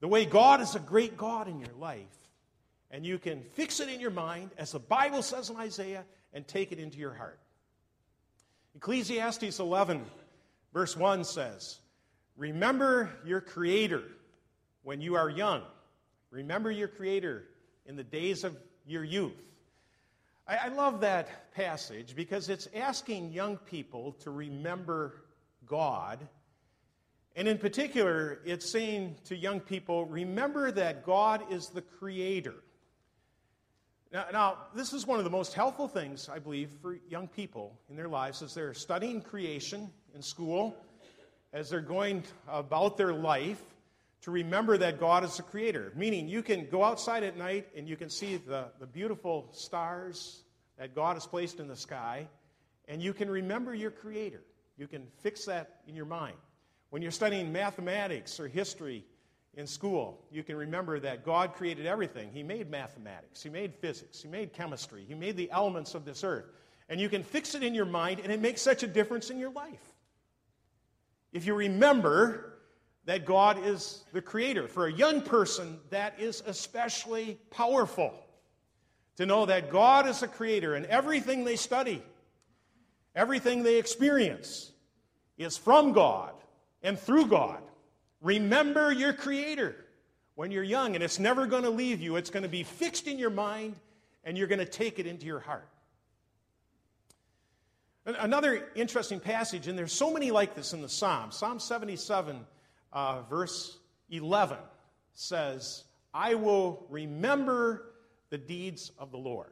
the 0.00 0.08
way 0.08 0.24
God 0.24 0.60
is 0.60 0.74
a 0.74 0.80
great 0.80 1.16
God 1.16 1.48
in 1.48 1.60
your 1.60 1.74
life, 1.78 2.06
and 2.90 3.04
you 3.04 3.18
can 3.18 3.42
fix 3.54 3.80
it 3.80 3.88
in 3.88 4.00
your 4.00 4.10
mind, 4.10 4.50
as 4.56 4.72
the 4.72 4.78
Bible 4.78 5.22
says 5.22 5.50
in 5.50 5.56
Isaiah, 5.56 6.04
and 6.32 6.46
take 6.46 6.72
it 6.72 6.78
into 6.78 6.98
your 6.98 7.12
heart. 7.12 7.38
Ecclesiastes 8.76 9.58
11, 9.58 10.04
verse 10.72 10.96
1 10.96 11.24
says, 11.24 11.78
Remember 12.36 13.10
your 13.24 13.40
Creator 13.40 14.02
when 14.82 15.00
you 15.00 15.16
are 15.16 15.28
young. 15.28 15.62
Remember 16.30 16.70
your 16.70 16.88
Creator 16.88 17.44
in 17.86 17.96
the 17.96 18.04
days 18.04 18.44
of 18.44 18.56
your 18.86 19.02
youth. 19.02 19.34
I, 20.48 20.56
I 20.56 20.68
love 20.68 21.00
that 21.00 21.52
passage 21.54 22.16
because 22.16 22.48
it's 22.48 22.68
asking 22.74 23.32
young 23.32 23.58
people 23.58 24.12
to 24.20 24.30
remember 24.30 25.22
God. 25.66 26.26
And 27.36 27.46
in 27.46 27.58
particular, 27.58 28.40
it's 28.44 28.72
saying 28.72 29.16
to 29.26 29.36
young 29.36 29.60
people, 29.60 30.06
remember 30.06 30.72
that 30.72 31.04
God 31.04 31.52
is 31.52 31.68
the 31.68 31.82
Creator. 31.82 32.54
Now, 34.10 34.24
now, 34.32 34.58
this 34.74 34.94
is 34.94 35.06
one 35.06 35.18
of 35.18 35.24
the 35.24 35.30
most 35.30 35.52
helpful 35.52 35.86
things, 35.86 36.30
I 36.30 36.38
believe, 36.38 36.70
for 36.80 36.98
young 37.10 37.28
people 37.28 37.78
in 37.90 37.96
their 37.96 38.08
lives 38.08 38.40
as 38.42 38.54
they're 38.54 38.72
studying 38.72 39.20
creation 39.20 39.90
in 40.14 40.22
school, 40.22 40.74
as 41.52 41.68
they're 41.68 41.80
going 41.82 42.24
about 42.48 42.96
their 42.96 43.12
life, 43.12 43.62
to 44.22 44.30
remember 44.30 44.78
that 44.78 44.98
God 44.98 45.24
is 45.24 45.36
the 45.36 45.42
creator. 45.42 45.92
Meaning, 45.94 46.28
you 46.28 46.42
can 46.42 46.68
go 46.68 46.82
outside 46.82 47.22
at 47.22 47.36
night 47.36 47.68
and 47.76 47.88
you 47.88 47.96
can 47.96 48.10
see 48.10 48.36
the, 48.36 48.66
the 48.80 48.86
beautiful 48.86 49.48
stars 49.52 50.42
that 50.76 50.94
God 50.94 51.14
has 51.14 51.26
placed 51.26 51.60
in 51.60 51.68
the 51.68 51.76
sky, 51.76 52.28
and 52.86 53.02
you 53.02 53.12
can 53.12 53.30
remember 53.30 53.74
your 53.74 53.90
creator. 53.90 54.42
You 54.76 54.86
can 54.86 55.06
fix 55.22 55.44
that 55.46 55.80
in 55.86 55.96
your 55.96 56.06
mind. 56.06 56.36
When 56.90 57.02
you're 57.02 57.10
studying 57.10 57.52
mathematics 57.52 58.40
or 58.40 58.48
history, 58.48 59.04
in 59.58 59.66
school, 59.66 60.24
you 60.30 60.44
can 60.44 60.56
remember 60.56 61.00
that 61.00 61.24
God 61.24 61.54
created 61.54 61.84
everything. 61.84 62.30
He 62.32 62.44
made 62.44 62.70
mathematics, 62.70 63.42
He 63.42 63.50
made 63.50 63.74
physics, 63.74 64.22
He 64.22 64.28
made 64.28 64.52
chemistry, 64.52 65.04
He 65.06 65.14
made 65.14 65.36
the 65.36 65.50
elements 65.50 65.94
of 65.94 66.04
this 66.04 66.22
earth. 66.22 66.44
And 66.88 67.00
you 67.00 67.08
can 67.08 67.24
fix 67.24 67.56
it 67.56 67.64
in 67.64 67.74
your 67.74 67.84
mind, 67.84 68.20
and 68.20 68.32
it 68.32 68.40
makes 68.40 68.62
such 68.62 68.84
a 68.84 68.86
difference 68.86 69.30
in 69.30 69.38
your 69.38 69.50
life. 69.50 69.82
If 71.32 71.44
you 71.44 71.54
remember 71.54 72.57
that 73.08 73.24
God 73.24 73.64
is 73.64 74.04
the 74.12 74.20
creator, 74.20 74.68
for 74.68 74.86
a 74.86 74.92
young 74.92 75.22
person, 75.22 75.78
that 75.88 76.20
is 76.20 76.42
especially 76.46 77.38
powerful. 77.48 78.12
To 79.16 79.24
know 79.24 79.46
that 79.46 79.70
God 79.70 80.06
is 80.06 80.20
the 80.20 80.28
creator, 80.28 80.74
and 80.74 80.84
everything 80.84 81.42
they 81.42 81.56
study, 81.56 82.02
everything 83.16 83.62
they 83.62 83.78
experience, 83.78 84.72
is 85.38 85.56
from 85.56 85.92
God 85.92 86.34
and 86.82 86.98
through 86.98 87.28
God. 87.28 87.62
Remember 88.20 88.92
your 88.92 89.14
Creator 89.14 89.74
when 90.34 90.50
you're 90.50 90.62
young, 90.62 90.94
and 90.94 91.02
it's 91.02 91.18
never 91.18 91.46
going 91.46 91.62
to 91.62 91.70
leave 91.70 92.02
you. 92.02 92.16
It's 92.16 92.28
going 92.28 92.42
to 92.42 92.48
be 92.48 92.62
fixed 92.62 93.06
in 93.06 93.18
your 93.18 93.30
mind, 93.30 93.76
and 94.22 94.36
you're 94.36 94.48
going 94.48 94.58
to 94.58 94.66
take 94.66 94.98
it 94.98 95.06
into 95.06 95.24
your 95.24 95.40
heart. 95.40 95.66
Another 98.04 98.68
interesting 98.74 99.18
passage, 99.18 99.66
and 99.66 99.78
there's 99.78 99.94
so 99.94 100.12
many 100.12 100.30
like 100.30 100.54
this 100.54 100.74
in 100.74 100.82
the 100.82 100.90
Psalms. 100.90 101.36
Psalm 101.36 101.58
77, 101.58 102.44
uh, 102.92 103.22
verse 103.22 103.78
11 104.10 104.58
says, 105.14 105.84
I 106.14 106.34
will 106.34 106.86
remember 106.88 107.92
the 108.30 108.38
deeds 108.38 108.92
of 108.98 109.10
the 109.10 109.18
Lord. 109.18 109.50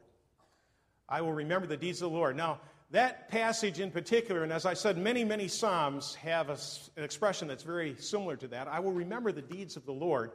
I 1.09 1.21
will 1.21 1.33
remember 1.33 1.67
the 1.67 1.77
deeds 1.77 2.01
of 2.01 2.11
the 2.11 2.17
Lord. 2.17 2.35
Now, 2.35 2.59
that 2.91 3.29
passage 3.29 3.79
in 3.79 3.91
particular, 3.91 4.43
and 4.43 4.51
as 4.51 4.65
I 4.65 4.73
said, 4.73 4.97
many, 4.97 5.23
many 5.23 5.47
Psalms 5.47 6.15
have 6.15 6.49
a, 6.49 6.57
an 6.95 7.03
expression 7.03 7.47
that's 7.47 7.63
very 7.63 7.95
similar 7.99 8.37
to 8.37 8.47
that. 8.49 8.67
I 8.67 8.79
will 8.79 8.93
remember 8.93 9.31
the 9.31 9.41
deeds 9.41 9.75
of 9.75 9.85
the 9.85 9.91
Lord. 9.91 10.31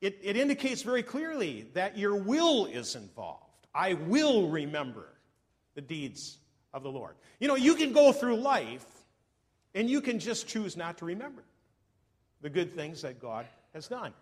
It, 0.00 0.18
it 0.22 0.36
indicates 0.36 0.82
very 0.82 1.02
clearly 1.02 1.66
that 1.74 1.98
your 1.98 2.16
will 2.16 2.66
is 2.66 2.94
involved. 2.94 3.66
I 3.74 3.94
will 3.94 4.48
remember 4.48 5.08
the 5.74 5.80
deeds 5.80 6.38
of 6.72 6.82
the 6.82 6.90
Lord. 6.90 7.14
You 7.40 7.48
know, 7.48 7.56
you 7.56 7.74
can 7.74 7.92
go 7.92 8.12
through 8.12 8.36
life 8.36 8.86
and 9.74 9.88
you 9.88 10.00
can 10.00 10.18
just 10.18 10.46
choose 10.46 10.76
not 10.76 10.98
to 10.98 11.04
remember 11.04 11.42
the 12.42 12.50
good 12.50 12.72
things 12.74 13.02
that 13.02 13.20
God 13.20 13.46
has 13.72 13.88
done. 13.88 14.12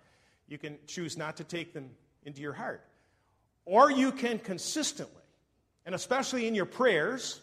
You 0.47 0.59
can 0.59 0.79
choose 0.87 1.17
not 1.17 1.37
to 1.39 1.45
take 1.45 1.73
them 1.73 1.91
into 2.25 2.41
your 2.41 2.53
heart. 2.53 2.85
Or 3.65 3.91
you 3.91 4.12
can 4.12 4.39
consistently, 4.39 5.23
and 5.87 5.95
especially 5.95 6.47
in 6.47 6.55
your 6.55 6.67
prayers, 6.67 7.41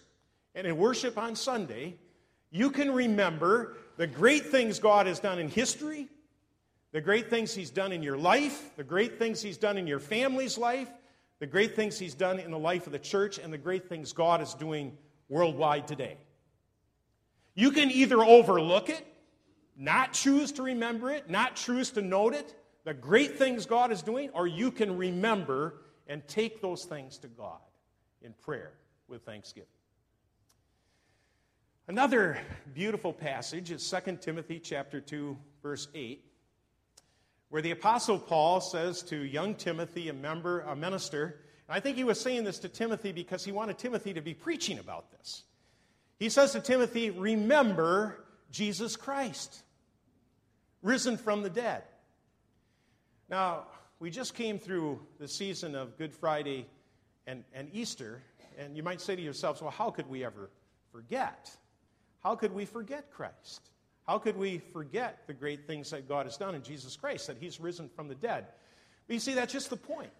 and 0.56 0.66
in 0.66 0.78
worship 0.78 1.18
on 1.18 1.36
Sunday, 1.36 1.96
you 2.50 2.72
can 2.72 2.92
remember 2.92 3.78
the 3.98 4.08
great 4.08 4.48
things 4.48 4.80
God 4.80 5.06
has 5.08 5.20
done 5.20 5.40
in 5.40 5.50
history, 5.50 6.08
the 6.92 7.02
great 7.02 7.30
things 7.30 7.54
He's 7.54 7.70
done 7.70 7.92
in 7.92 8.02
your 8.02 8.18
life, 8.18 8.76
the 8.76 8.84
great 8.84 9.20
things 9.20 9.42
He's 9.42 9.58
done 9.58 9.78
in 9.78 9.86
your 9.86 10.00
family's 10.00 10.58
life, 10.58 10.90
the 11.40 11.46
great 11.46 11.76
things 11.76 12.00
He's 12.00 12.16
done 12.16 12.40
in 12.40 12.52
the 12.52 12.60
life 12.60 12.88
of 12.88 12.92
the 12.92 13.00
church, 13.00 13.38
and 13.38 13.54
the 13.54 13.58
great 13.58 13.88
things 13.88 14.14
God 14.14 14.42
is 14.42 14.54
doing 14.56 14.98
worldwide 15.30 15.88
today. 15.88 16.18
You 17.54 17.72
can 17.72 17.92
either 17.92 18.24
overlook 18.24 18.90
it, 18.90 19.06
not 19.78 20.14
choose 20.14 20.52
to 20.54 20.64
remember 20.64 21.12
it, 21.12 21.30
not 21.30 21.56
choose 21.56 21.92
to 21.92 22.02
note 22.02 22.34
it, 22.34 22.56
the 22.84 22.94
great 22.94 23.38
things 23.38 23.66
God 23.66 23.92
is 23.92 24.02
doing, 24.02 24.30
or 24.34 24.48
you 24.48 24.72
can 24.72 24.98
remember 24.98 25.82
and 26.08 26.28
take 26.28 26.62
those 26.62 26.86
things 26.86 27.18
to 27.20 27.28
God 27.28 27.60
in 28.22 28.34
prayer 28.34 28.72
with 29.08 29.24
thanksgiving. 29.24 29.68
Another 31.88 32.38
beautiful 32.74 33.14
passage 33.14 33.72
is 33.72 33.94
2 34.06 34.18
Timothy 34.18 34.60
chapter 34.60 35.00
2 35.00 35.38
verse 35.64 35.88
8 35.96 36.24
where 37.50 37.62
the 37.62 37.72
apostle 37.72 38.20
Paul 38.20 38.60
says 38.60 39.02
to 39.04 39.16
young 39.16 39.56
Timothy 39.56 40.10
a 40.10 40.14
member 40.14 40.62
a 40.62 40.76
minister 40.76 41.40
I 41.70 41.80
think 41.80 41.98
he 41.98 42.04
was 42.04 42.20
saying 42.20 42.46
this 42.46 42.60
to 42.60 42.70
Timothy 42.70 43.12
because 43.12 43.44
he 43.44 43.52
wanted 43.52 43.78
Timothy 43.78 44.14
to 44.14 44.22
be 44.22 44.34
preaching 44.34 44.80
about 44.80 45.12
this. 45.12 45.44
He 46.18 46.30
says 46.30 46.54
to 46.54 46.62
Timothy, 46.62 47.10
"Remember 47.10 48.26
Jesus 48.52 48.96
Christ, 48.96 49.64
risen 50.82 51.18
from 51.18 51.44
the 51.44 51.50
dead." 51.50 51.84
Now, 53.30 53.68
we 54.00 54.10
just 54.10 54.36
came 54.36 54.60
through 54.60 55.00
the 55.20 55.28
season 55.28 55.76
of 55.76 55.98
Good 55.98 56.14
Friday 56.14 56.68
and, 57.26 57.44
and 57.54 57.70
Easter, 57.74 58.22
and 58.58 58.78
you 58.78 58.84
might 58.84 59.02
say 59.02 59.16
to 59.16 59.22
yourselves, 59.22 59.62
well, 59.62 59.72
how 59.72 59.90
could 59.90 60.08
we 60.08 60.24
ever 60.24 60.50
forget? 60.92 61.52
How 62.24 62.36
could 62.36 62.54
we 62.54 62.66
forget 62.66 63.12
Christ? 63.12 63.70
How 64.08 64.18
could 64.18 64.38
we 64.38 64.60
forget 64.60 65.28
the 65.28 65.34
great 65.34 65.68
things 65.68 65.90
that 65.90 66.08
God 66.08 66.26
has 66.26 66.38
done 66.38 66.56
in 66.56 66.64
Jesus 66.64 66.96
Christ, 66.96 67.28
that 67.28 67.38
He's 67.38 67.60
risen 67.60 67.90
from 67.90 68.08
the 68.08 68.16
dead? 68.16 68.46
But 69.08 69.16
you 69.16 69.20
see, 69.20 69.34
that's 69.34 69.52
just 69.52 69.70
the 69.70 69.78
point. 69.78 70.12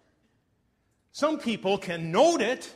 Some 1.12 1.38
people 1.38 1.78
can 1.78 2.12
note 2.12 2.42
it 2.42 2.74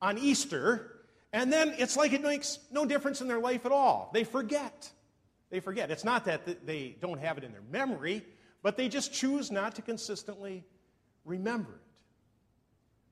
on 0.00 0.18
Easter, 0.18 1.00
and 1.32 1.52
then 1.52 1.74
it's 1.78 1.96
like 1.96 2.12
it 2.12 2.22
makes 2.22 2.58
no 2.70 2.86
difference 2.86 3.20
in 3.20 3.28
their 3.28 3.40
life 3.40 3.66
at 3.66 3.72
all. 3.72 4.10
They 4.14 4.24
forget. 4.24 4.90
They 5.52 5.60
forget. 5.60 5.90
It's 5.90 6.02
not 6.02 6.24
that 6.24 6.66
they 6.66 6.96
don't 7.02 7.20
have 7.20 7.36
it 7.36 7.44
in 7.44 7.52
their 7.52 7.60
memory, 7.70 8.24
but 8.62 8.78
they 8.78 8.88
just 8.88 9.12
choose 9.12 9.50
not 9.50 9.74
to 9.74 9.82
consistently 9.82 10.64
remember 11.26 11.72
it. 11.72 11.80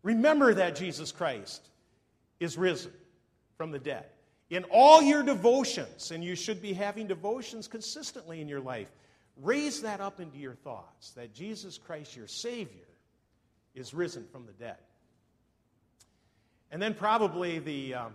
Remember 0.02 0.54
that 0.54 0.74
Jesus 0.74 1.12
Christ 1.12 1.60
is 2.40 2.56
risen 2.56 2.92
from 3.58 3.72
the 3.72 3.78
dead 3.78 4.06
in 4.48 4.64
all 4.72 5.02
your 5.02 5.22
devotions, 5.22 6.12
and 6.12 6.24
you 6.24 6.34
should 6.34 6.62
be 6.62 6.72
having 6.72 7.06
devotions 7.06 7.68
consistently 7.68 8.40
in 8.40 8.48
your 8.48 8.60
life, 8.60 8.88
raise 9.36 9.82
that 9.82 10.00
up 10.00 10.18
into 10.18 10.38
your 10.38 10.54
thoughts 10.54 11.10
that 11.10 11.34
Jesus 11.34 11.76
Christ, 11.76 12.16
your 12.16 12.26
Savior, 12.26 12.88
is 13.74 13.92
risen 13.92 14.26
from 14.32 14.46
the 14.46 14.52
dead. 14.52 14.78
And 16.70 16.80
then, 16.80 16.94
probably 16.94 17.58
the 17.58 17.94
um, 17.96 18.12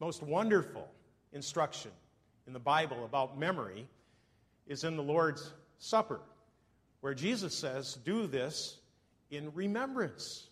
most 0.00 0.24
wonderful 0.24 0.88
instruction 1.32 1.92
in 2.46 2.52
the 2.52 2.58
Bible 2.58 3.04
about 3.04 3.38
memory 3.38 3.86
is 4.66 4.84
in 4.84 4.96
the 4.96 5.02
Lord's 5.02 5.52
Supper, 5.78 6.20
where 7.00 7.14
Jesus 7.14 7.54
says, 7.54 7.98
Do 8.04 8.26
this 8.26 8.78
in 9.30 9.52
remembrance 9.54 10.48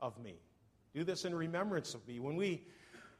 of 0.00 0.18
me. 0.22 0.34
Do 0.94 1.04
this 1.04 1.24
in 1.24 1.34
remembrance 1.34 1.94
of 1.94 2.06
me. 2.06 2.18
When 2.18 2.36
we 2.36 2.62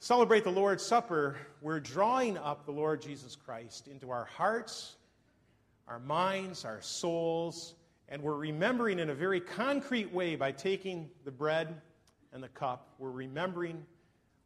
celebrate 0.00 0.44
the 0.44 0.50
Lord's 0.50 0.84
Supper, 0.84 1.36
we're 1.62 1.80
drawing 1.80 2.36
up 2.38 2.66
the 2.66 2.72
Lord 2.72 3.00
Jesus 3.00 3.36
Christ 3.36 3.86
into 3.86 4.10
our 4.10 4.24
hearts, 4.24 4.96
our 5.86 6.00
minds, 6.00 6.64
our 6.64 6.80
souls, 6.80 7.74
and 8.08 8.22
we're 8.22 8.36
remembering 8.36 8.98
in 8.98 9.10
a 9.10 9.14
very 9.14 9.40
concrete 9.40 10.12
way 10.12 10.34
by 10.36 10.52
taking 10.52 11.10
the 11.24 11.30
bread 11.30 11.80
and 12.32 12.42
the 12.42 12.48
cup, 12.48 12.88
we're 12.98 13.10
remembering 13.10 13.84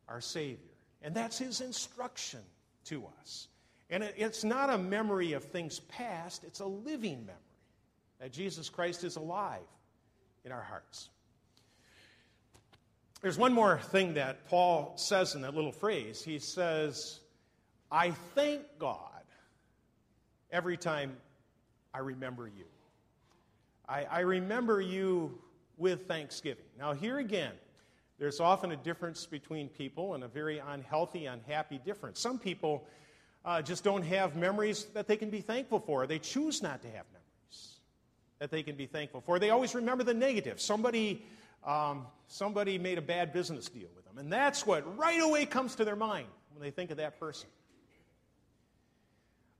our 0.08 0.20
Savior. 0.20 0.58
And 1.02 1.14
that's 1.14 1.38
His 1.38 1.60
instruction 1.60 2.40
to 2.86 3.04
us. 3.20 3.48
And 3.90 4.02
it's 4.02 4.44
not 4.44 4.70
a 4.70 4.78
memory 4.78 5.32
of 5.32 5.44
things 5.44 5.80
past, 5.80 6.44
it's 6.44 6.60
a 6.60 6.66
living 6.66 7.26
memory 7.26 7.40
that 8.20 8.32
Jesus 8.32 8.68
Christ 8.68 9.04
is 9.04 9.16
alive 9.16 9.60
in 10.44 10.52
our 10.52 10.62
hearts. 10.62 11.10
There's 13.20 13.38
one 13.38 13.52
more 13.52 13.78
thing 13.78 14.14
that 14.14 14.48
Paul 14.48 14.94
says 14.96 15.34
in 15.34 15.42
that 15.42 15.54
little 15.54 15.72
phrase. 15.72 16.22
He 16.22 16.38
says, 16.38 17.20
I 17.90 18.10
thank 18.34 18.62
God 18.78 18.98
every 20.50 20.76
time 20.76 21.16
I 21.92 22.00
remember 22.00 22.46
you. 22.46 22.64
I, 23.88 24.04
I 24.04 24.20
remember 24.20 24.80
you 24.80 25.38
with 25.76 26.06
thanksgiving. 26.06 26.64
Now, 26.78 26.92
here 26.92 27.18
again, 27.18 27.52
there's 28.18 28.40
often 28.40 28.72
a 28.72 28.76
difference 28.76 29.26
between 29.26 29.68
people 29.68 30.14
and 30.14 30.22
a 30.22 30.28
very 30.28 30.58
unhealthy, 30.58 31.26
unhappy 31.26 31.80
difference. 31.84 32.20
Some 32.20 32.38
people 32.38 32.86
uh, 33.44 33.60
just 33.60 33.84
don't 33.84 34.04
have 34.04 34.36
memories 34.36 34.84
that 34.94 35.08
they 35.08 35.16
can 35.16 35.30
be 35.30 35.40
thankful 35.40 35.80
for. 35.80 36.06
They 36.06 36.18
choose 36.18 36.62
not 36.62 36.82
to 36.82 36.88
have 36.88 37.04
memories 37.12 37.78
that 38.38 38.50
they 38.50 38.62
can 38.62 38.76
be 38.76 38.86
thankful 38.86 39.20
for. 39.20 39.38
They 39.38 39.50
always 39.50 39.74
remember 39.74 40.04
the 40.04 40.14
negative. 40.14 40.60
Somebody, 40.60 41.24
um, 41.66 42.06
somebody 42.28 42.78
made 42.78 42.98
a 42.98 43.02
bad 43.02 43.32
business 43.32 43.68
deal 43.68 43.88
with 43.94 44.04
them. 44.04 44.18
And 44.18 44.32
that's 44.32 44.66
what 44.66 44.96
right 44.96 45.20
away 45.20 45.44
comes 45.44 45.74
to 45.76 45.84
their 45.84 45.96
mind 45.96 46.28
when 46.52 46.62
they 46.62 46.70
think 46.70 46.90
of 46.90 46.98
that 46.98 47.18
person. 47.18 47.48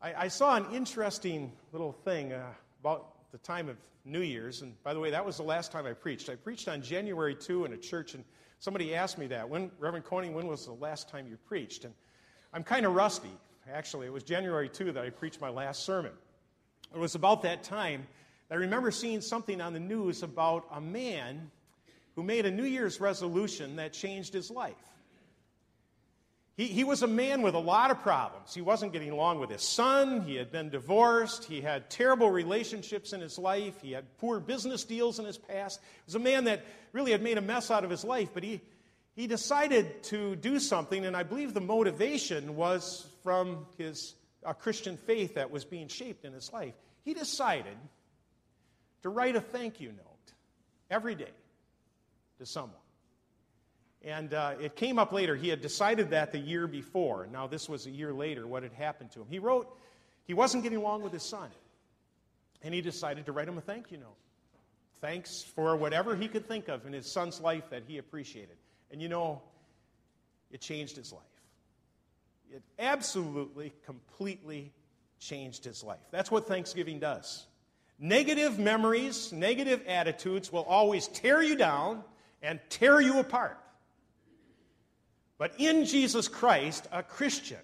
I, 0.01 0.25
I 0.25 0.29
saw 0.29 0.57
an 0.57 0.67
interesting 0.73 1.53
little 1.73 1.93
thing 1.93 2.33
uh, 2.33 2.45
about 2.81 3.31
the 3.33 3.39
time 3.39 3.69
of 3.69 3.77
New 4.05 4.21
Year's. 4.21 4.63
And 4.63 4.81
by 4.83 4.95
the 4.95 5.01
way, 5.01 5.11
that 5.11 5.25
was 5.25 5.39
the 5.39 5.43
last 5.43 5.73
time 5.73 5.87
I 5.87 5.93
preached. 5.93 6.29
I 6.29 6.37
preached 6.37 6.69
on 6.69 6.83
January 6.83 7.35
2 7.35 7.65
in 7.65 7.73
a 7.73 7.77
church, 7.77 8.15
and 8.15 8.25
somebody 8.65 8.95
asked 8.95 9.19
me 9.19 9.27
that. 9.27 9.47
When, 9.47 9.71
Reverend 9.79 10.07
Koning, 10.07 10.33
when 10.33 10.47
was 10.47 10.65
the 10.65 10.73
last 10.73 11.11
time 11.11 11.27
you 11.29 11.37
preached? 11.37 11.85
And 11.85 11.93
I'm 12.55 12.65
kind 12.65 12.87
of 12.87 12.95
rusty. 12.95 13.29
Actually, 13.71 14.07
it 14.07 14.13
was 14.13 14.23
January 14.23 14.71
2 14.71 14.93
that 14.93 15.05
I 15.05 15.11
preached 15.11 15.39
my 15.39 15.51
last 15.51 15.85
sermon. 15.85 16.13
It 16.95 16.99
was 16.99 17.15
about 17.15 17.43
that 17.43 17.63
time 17.63 18.07
that 18.49 18.55
I 18.55 18.59
remember 18.59 18.91
seeing 18.91 19.21
something 19.21 19.61
on 19.61 19.75
the 19.75 19.81
news 19.81 20.23
about 20.23 20.67
a 20.73 20.81
man 20.81 21.51
who 22.17 22.23
made 22.23 22.47
a 22.47 22.51
New 22.51 22.65
Year's 22.65 23.01
resolution 23.01 23.77
that 23.77 23.93
changed 23.93 24.33
his 24.33 24.51
life. 24.51 24.73
He, 26.57 26.67
he 26.67 26.85
was 26.85 27.03
a 27.03 27.09
man 27.09 27.43
with 27.43 27.55
a 27.55 27.59
lot 27.59 27.91
of 27.91 28.01
problems. 28.01 28.55
He 28.55 28.61
wasn't 28.61 28.93
getting 28.93 29.11
along 29.11 29.41
with 29.41 29.51
his 29.51 29.63
son. 29.63 30.23
He 30.23 30.37
had 30.37 30.53
been 30.53 30.71
divorced. 30.71 31.45
He 31.45 31.61
had 31.61 31.91
terrible 31.91 32.31
relationships 32.31 33.13
in 33.13 33.21
his 33.21 33.39
life. 33.39 33.81
He 33.83 33.93
had 33.93 34.05
poor 34.19 34.39
business 34.39 34.85
deals 34.85 35.19
in 35.19 35.25
his 35.25 35.39
past. 35.39 35.81
He 35.83 36.03
was 36.07 36.15
a 36.15 36.21
man 36.21 36.45
that 36.45 36.65
really 36.93 37.11
had 37.11 37.23
made 37.23 37.39
a 37.39 37.43
mess 37.43 37.71
out 37.71 37.83
of 37.83 37.91
his 37.91 38.05
life, 38.05 38.29
but 38.33 38.45
he, 38.45 38.61
he 39.17 39.27
decided 39.27 40.05
to 40.05 40.37
do 40.37 40.61
something, 40.61 41.05
and 41.05 41.17
I 41.17 41.25
believe 41.25 41.55
the 41.55 41.61
motivation 41.61 42.55
was 42.55 43.05
from 43.23 43.67
his 43.77 44.15
a 44.45 44.55
Christian 44.55 44.97
faith 44.97 45.35
that 45.35 45.51
was 45.51 45.65
being 45.65 45.89
shaped 45.89 46.25
in 46.25 46.33
his 46.33 46.53
life. 46.53 46.75
He 47.05 47.15
decided 47.15 47.77
to 49.03 49.09
write 49.09 49.37
a 49.37 49.41
thank 49.41 49.81
you 49.81 49.89
note 49.89 50.33
every 50.91 51.15
day 51.15 51.33
to 52.39 52.47
someone. 52.47 52.84
And 54.05 54.35
uh, 54.35 54.55
it 54.61 54.77
came 54.77 54.99
up 54.99 55.13
later. 55.13 55.35
He 55.35 55.49
had 55.49 55.63
decided 55.63 56.11
that 56.11 56.31
the 56.31 56.39
year 56.39 56.67
before. 56.67 57.27
Now, 57.33 57.47
this 57.47 57.69
was 57.69 57.87
a 57.87 57.91
year 57.91 58.13
later, 58.13 58.47
what 58.47 58.63
had 58.63 58.73
happened 58.73 59.13
to 59.13 59.21
him. 59.21 59.27
He 59.31 59.39
wrote, 59.39 59.75
he 60.27 60.35
wasn't 60.35 60.63
getting 60.63 60.79
along 60.79 61.03
with 61.03 61.13
his 61.13 61.23
son. 61.23 61.49
And 62.63 62.75
he 62.75 62.83
decided 62.83 63.27
to 63.27 63.33
write 63.33 63.49
him 63.49 63.57
a 63.57 63.63
thank 63.63 63.91
you 63.91 63.99
note. 63.99 64.17
Thanks 65.01 65.43
for 65.43 65.77
whatever 65.77 66.17
he 66.17 66.29
could 66.29 66.47
think 66.47 66.69
of 66.69 66.87
in 66.87 66.93
his 66.93 67.11
son's 67.11 67.41
life 67.41 67.71
that 67.71 67.83
he 67.87 67.99
appreciated. 67.99 68.57
And 68.91 69.01
you 69.01 69.09
know, 69.09 69.43
it 70.51 70.61
changed 70.61 70.97
his 70.97 71.13
life. 71.13 71.23
It 72.51 72.63
absolutely, 72.79 73.73
completely 73.85 74.73
changed 75.19 75.65
his 75.65 75.83
life. 75.83 75.99
That's 76.11 76.31
what 76.31 76.47
Thanksgiving 76.47 77.01
does. 77.01 77.47
Negative 77.99 78.59
memories, 78.59 79.33
negative 79.33 79.83
attitudes 79.87 80.53
will 80.53 80.65
always 80.65 81.09
tear 81.09 81.43
you 81.43 81.57
down 81.57 82.03
and 82.43 82.61
tear 82.69 83.01
you 83.01 83.19
apart. 83.19 83.59
But 85.39 85.55
in 85.59 85.85
Jesus 85.85 86.29
Christ, 86.29 86.87
a 86.93 87.03
Christian 87.03 87.59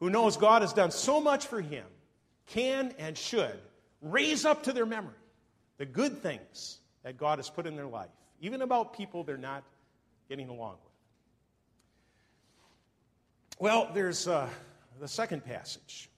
who 0.00 0.10
knows 0.10 0.36
God 0.36 0.62
has 0.62 0.72
done 0.72 0.90
so 0.90 1.20
much 1.20 1.46
for 1.46 1.60
him 1.60 1.86
can 2.46 2.94
and 2.98 3.16
should 3.16 3.58
raise 4.00 4.44
up 4.44 4.64
to 4.64 4.72
their 4.72 4.86
memory 4.86 5.14
the 5.78 5.86
good 5.86 6.22
things 6.22 6.78
that 7.02 7.16
God 7.16 7.38
has 7.38 7.48
put 7.48 7.66
in 7.66 7.76
their 7.76 7.86
life, 7.86 8.10
even 8.40 8.62
about 8.62 8.92
people 8.92 9.24
they're 9.24 9.36
not 9.36 9.64
getting 10.28 10.48
along 10.48 10.72
with. 10.72 10.82
Well, 13.60 13.90
there's 13.92 14.28
uh, 14.28 14.48
the 15.00 15.08
second 15.08 15.44
passage, 15.44 16.10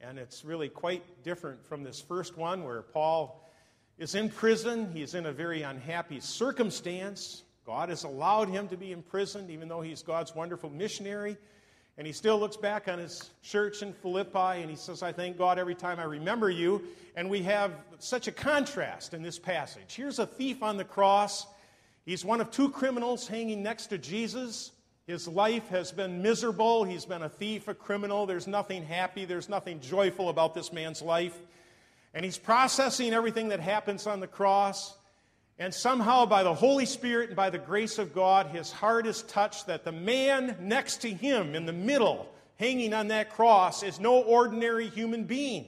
and 0.00 0.18
it's 0.18 0.44
really 0.44 0.68
quite 0.68 1.22
different 1.22 1.64
from 1.64 1.84
this 1.84 2.00
first 2.00 2.36
one 2.36 2.64
where 2.64 2.82
Paul 2.82 3.48
is 3.98 4.14
in 4.14 4.28
prison. 4.28 4.90
He's 4.92 5.14
in 5.14 5.26
a 5.26 5.32
very 5.32 5.62
unhappy 5.62 6.20
circumstance. 6.20 7.44
God 7.64 7.88
has 7.90 8.04
allowed 8.04 8.48
him 8.48 8.68
to 8.68 8.76
be 8.76 8.92
imprisoned, 8.92 9.50
even 9.50 9.68
though 9.68 9.80
he's 9.80 10.02
God's 10.02 10.34
wonderful 10.34 10.70
missionary. 10.70 11.36
And 11.98 12.06
he 12.06 12.12
still 12.12 12.38
looks 12.38 12.56
back 12.56 12.88
on 12.88 12.98
his 12.98 13.30
church 13.42 13.82
in 13.82 13.92
Philippi 13.92 14.62
and 14.62 14.70
he 14.70 14.76
says, 14.76 15.02
I 15.02 15.12
thank 15.12 15.36
God 15.36 15.58
every 15.58 15.74
time 15.74 16.00
I 16.00 16.04
remember 16.04 16.48
you. 16.48 16.82
And 17.16 17.28
we 17.28 17.42
have 17.42 17.72
such 17.98 18.28
a 18.28 18.32
contrast 18.32 19.12
in 19.12 19.22
this 19.22 19.38
passage. 19.38 19.94
Here's 19.94 20.18
a 20.18 20.26
thief 20.26 20.62
on 20.62 20.78
the 20.78 20.84
cross. 20.84 21.46
He's 22.06 22.24
one 22.24 22.40
of 22.40 22.50
two 22.50 22.70
criminals 22.70 23.28
hanging 23.28 23.62
next 23.62 23.88
to 23.88 23.98
Jesus. 23.98 24.72
His 25.06 25.28
life 25.28 25.68
has 25.68 25.92
been 25.92 26.22
miserable. 26.22 26.84
He's 26.84 27.04
been 27.04 27.22
a 27.22 27.28
thief, 27.28 27.68
a 27.68 27.74
criminal. 27.74 28.24
There's 28.24 28.46
nothing 28.46 28.84
happy, 28.84 29.24
there's 29.24 29.48
nothing 29.48 29.80
joyful 29.80 30.30
about 30.30 30.54
this 30.54 30.72
man's 30.72 31.02
life. 31.02 31.38
And 32.14 32.24
he's 32.24 32.38
processing 32.38 33.12
everything 33.12 33.48
that 33.48 33.60
happens 33.60 34.06
on 34.06 34.20
the 34.20 34.26
cross. 34.26 34.96
And 35.62 35.72
somehow, 35.72 36.26
by 36.26 36.42
the 36.42 36.52
Holy 36.52 36.86
Spirit 36.86 37.28
and 37.28 37.36
by 37.36 37.48
the 37.48 37.56
grace 37.56 38.00
of 38.00 38.12
God, 38.12 38.48
his 38.48 38.72
heart 38.72 39.06
is 39.06 39.22
touched 39.22 39.68
that 39.68 39.84
the 39.84 39.92
man 39.92 40.56
next 40.58 41.02
to 41.02 41.08
him 41.08 41.54
in 41.54 41.66
the 41.66 41.72
middle, 41.72 42.28
hanging 42.56 42.92
on 42.92 43.06
that 43.08 43.30
cross, 43.30 43.84
is 43.84 44.00
no 44.00 44.22
ordinary 44.22 44.88
human 44.88 45.22
being. 45.22 45.66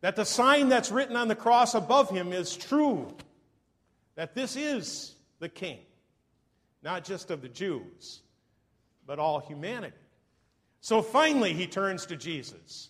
That 0.00 0.16
the 0.16 0.24
sign 0.24 0.68
that's 0.68 0.90
written 0.90 1.14
on 1.14 1.28
the 1.28 1.36
cross 1.36 1.76
above 1.76 2.10
him 2.10 2.32
is 2.32 2.56
true. 2.56 3.14
That 4.16 4.34
this 4.34 4.56
is 4.56 5.14
the 5.38 5.48
King, 5.48 5.78
not 6.82 7.04
just 7.04 7.30
of 7.30 7.42
the 7.42 7.48
Jews, 7.48 8.22
but 9.06 9.20
all 9.20 9.38
humanity. 9.38 9.94
So 10.80 11.00
finally, 11.00 11.52
he 11.52 11.68
turns 11.68 12.06
to 12.06 12.16
Jesus 12.16 12.88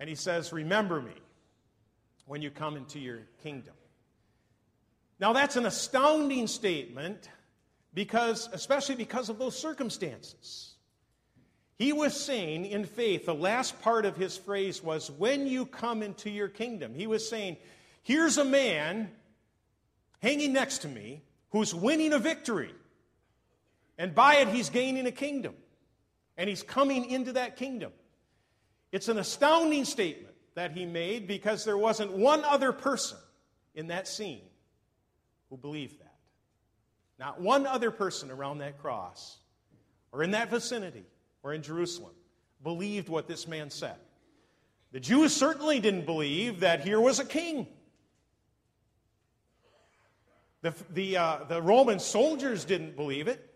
and 0.00 0.08
he 0.08 0.16
says, 0.16 0.52
Remember 0.52 1.00
me 1.00 1.21
when 2.26 2.42
you 2.42 2.50
come 2.50 2.76
into 2.76 2.98
your 2.98 3.20
kingdom. 3.42 3.74
Now, 5.18 5.32
that's 5.32 5.56
an 5.56 5.66
astounding 5.66 6.46
statement 6.46 7.28
because, 7.94 8.48
especially 8.52 8.96
because 8.96 9.28
of 9.28 9.38
those 9.38 9.56
circumstances. 9.56 10.74
He 11.78 11.92
was 11.92 12.18
saying 12.18 12.66
in 12.66 12.84
faith, 12.84 13.26
the 13.26 13.34
last 13.34 13.80
part 13.82 14.04
of 14.04 14.16
his 14.16 14.36
phrase 14.36 14.82
was, 14.82 15.10
when 15.10 15.46
you 15.46 15.66
come 15.66 16.02
into 16.02 16.30
your 16.30 16.48
kingdom. 16.48 16.94
He 16.94 17.06
was 17.06 17.28
saying, 17.28 17.56
here's 18.02 18.38
a 18.38 18.44
man 18.44 19.10
hanging 20.20 20.52
next 20.52 20.78
to 20.78 20.88
me 20.88 21.22
who's 21.50 21.74
winning 21.74 22.12
a 22.12 22.18
victory. 22.18 22.72
And 23.98 24.14
by 24.14 24.36
it, 24.36 24.48
he's 24.48 24.70
gaining 24.70 25.06
a 25.06 25.12
kingdom. 25.12 25.54
And 26.36 26.48
he's 26.48 26.62
coming 26.62 27.10
into 27.10 27.34
that 27.34 27.56
kingdom. 27.56 27.92
It's 28.90 29.08
an 29.08 29.18
astounding 29.18 29.84
statement 29.84 30.31
that 30.54 30.72
he 30.72 30.86
made 30.86 31.26
because 31.26 31.64
there 31.64 31.78
wasn't 31.78 32.12
one 32.12 32.44
other 32.44 32.72
person 32.72 33.18
in 33.74 33.88
that 33.88 34.06
scene 34.06 34.42
who 35.50 35.56
believed 35.56 35.98
that. 36.00 36.14
Not 37.18 37.40
one 37.40 37.66
other 37.66 37.90
person 37.90 38.30
around 38.30 38.58
that 38.58 38.78
cross 38.78 39.38
or 40.12 40.22
in 40.22 40.32
that 40.32 40.50
vicinity 40.50 41.04
or 41.42 41.54
in 41.54 41.62
Jerusalem 41.62 42.12
believed 42.62 43.08
what 43.08 43.26
this 43.26 43.46
man 43.46 43.70
said. 43.70 43.96
The 44.92 45.00
Jews 45.00 45.34
certainly 45.34 45.80
didn't 45.80 46.04
believe 46.04 46.60
that 46.60 46.84
here 46.84 47.00
was 47.00 47.18
a 47.18 47.24
king. 47.24 47.66
The, 50.60 50.74
the, 50.90 51.16
uh, 51.16 51.38
the 51.48 51.62
Roman 51.62 51.98
soldiers 51.98 52.64
didn't 52.64 52.94
believe 52.94 53.26
it. 53.26 53.51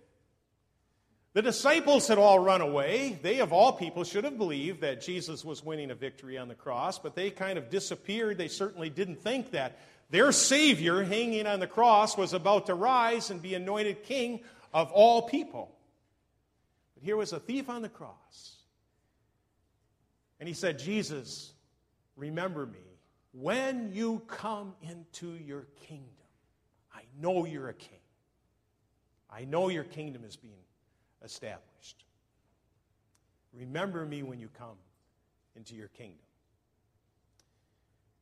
The 1.37 1.42
disciples 1.42 2.09
had 2.09 2.16
all 2.16 2.38
run 2.38 2.62
away. 2.62 3.18
They, 3.20 3.40
of 3.40 3.53
all 3.53 3.75
people, 3.75 4.05
should 4.05 4.25
have 4.25 4.38
believed 4.38 4.81
that 4.81 5.03
Jesus 5.03 5.44
was 5.44 5.62
winning 5.62 5.90
a 5.90 5.94
victory 5.94 6.38
on 6.38 6.49
the 6.49 6.55
cross, 6.55 6.99
but 6.99 7.14
they 7.14 7.31
kind 7.31 7.59
of 7.59 7.68
disappeared. 7.68 8.38
They 8.38 8.49
certainly 8.49 8.88
didn't 8.88 9.16
think 9.16 9.51
that 9.51 9.79
their 10.09 10.33
Savior, 10.33 11.05
hanging 11.05 11.46
on 11.46 11.61
the 11.61 11.66
cross, 11.66 12.16
was 12.16 12.33
about 12.33 12.64
to 12.68 12.75
rise 12.75 13.29
and 13.29 13.42
be 13.42 13.53
anointed 13.53 14.03
king 14.05 14.40
of 14.72 14.90
all 14.92 15.29
people. 15.29 15.77
But 16.94 17.05
here 17.05 17.18
was 17.18 17.35
a 17.35 17.38
thief 17.38 17.68
on 17.68 17.83
the 17.83 17.90
cross. 17.90 18.57
And 20.40 20.49
he 20.49 20.55
said, 20.55 20.79
Jesus, 20.79 21.53
remember 22.16 22.64
me 22.64 22.99
when 23.33 23.92
you 23.92 24.22
come 24.27 24.72
into 24.81 25.35
your 25.35 25.66
kingdom. 25.87 26.07
I 26.94 27.03
know 27.20 27.44
you're 27.44 27.68
a 27.68 27.75
king. 27.75 27.99
I 29.31 29.44
know 29.44 29.68
your 29.68 29.85
kingdom 29.85 30.25
is 30.25 30.37
being 30.37 30.55
established. 31.24 32.05
Remember 33.52 34.05
me 34.05 34.22
when 34.22 34.38
you 34.38 34.48
come 34.59 34.76
into 35.55 35.74
your 35.74 35.88
kingdom. 35.88 36.18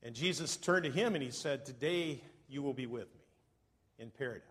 And 0.03 0.15
Jesus 0.15 0.57
turned 0.57 0.85
to 0.85 0.91
him 0.91 1.15
and 1.15 1.23
he 1.23 1.31
said, 1.31 1.65
Today 1.65 2.23
you 2.49 2.63
will 2.63 2.75
be 2.75 2.87
with 2.87 3.13
me 3.15 3.21
in 3.99 4.11
paradise. 4.11 4.45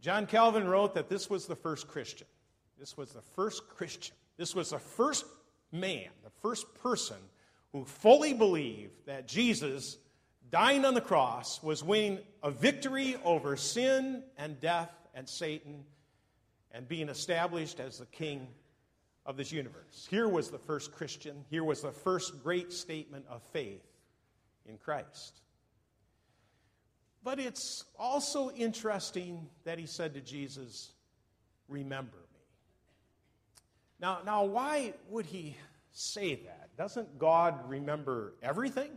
John 0.00 0.26
Calvin 0.26 0.68
wrote 0.68 0.94
that 0.94 1.08
this 1.08 1.28
was 1.28 1.46
the 1.46 1.56
first 1.56 1.88
Christian. 1.88 2.26
This 2.78 2.96
was 2.96 3.10
the 3.10 3.22
first 3.22 3.68
Christian. 3.68 4.14
This 4.36 4.54
was 4.54 4.70
the 4.70 4.78
first 4.78 5.24
man, 5.72 6.08
the 6.22 6.30
first 6.42 6.66
person 6.82 7.16
who 7.72 7.84
fully 7.84 8.34
believed 8.34 8.92
that 9.06 9.26
Jesus, 9.26 9.96
dying 10.50 10.84
on 10.84 10.94
the 10.94 11.00
cross, 11.00 11.62
was 11.62 11.82
winning 11.82 12.18
a 12.42 12.50
victory 12.50 13.16
over 13.24 13.56
sin 13.56 14.22
and 14.36 14.60
death 14.60 14.90
and 15.14 15.28
Satan 15.28 15.84
and 16.76 16.86
being 16.86 17.08
established 17.08 17.80
as 17.80 17.98
the 17.98 18.06
king 18.06 18.46
of 19.24 19.38
this 19.38 19.50
universe. 19.50 20.06
Here 20.10 20.28
was 20.28 20.50
the 20.50 20.58
first 20.58 20.92
Christian. 20.92 21.42
Here 21.48 21.64
was 21.64 21.80
the 21.80 21.90
first 21.90 22.42
great 22.42 22.70
statement 22.70 23.24
of 23.30 23.42
faith 23.44 23.82
in 24.66 24.76
Christ. 24.76 25.40
But 27.24 27.40
it's 27.40 27.82
also 27.98 28.50
interesting 28.50 29.48
that 29.64 29.78
he 29.78 29.86
said 29.86 30.12
to 30.14 30.20
Jesus, 30.20 30.92
Remember 31.66 32.18
me. 32.34 32.40
Now, 33.98 34.18
now 34.26 34.44
why 34.44 34.92
would 35.08 35.24
he 35.24 35.56
say 35.92 36.34
that? 36.34 36.76
Doesn't 36.76 37.18
God 37.18 37.58
remember 37.68 38.34
everything? 38.42 38.90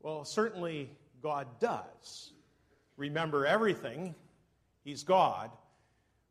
Well, 0.00 0.26
certainly 0.26 0.90
God 1.22 1.48
does 1.58 2.32
remember 2.98 3.46
everything. 3.46 4.14
He's 4.84 5.02
God. 5.04 5.50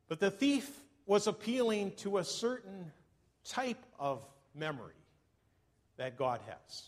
But 0.07 0.19
the 0.19 0.31
thief 0.31 0.69
was 1.05 1.27
appealing 1.27 1.91
to 1.97 2.17
a 2.17 2.23
certain 2.23 2.91
type 3.43 3.83
of 3.99 4.21
memory 4.55 4.93
that 5.97 6.17
God 6.17 6.39
has. 6.47 6.83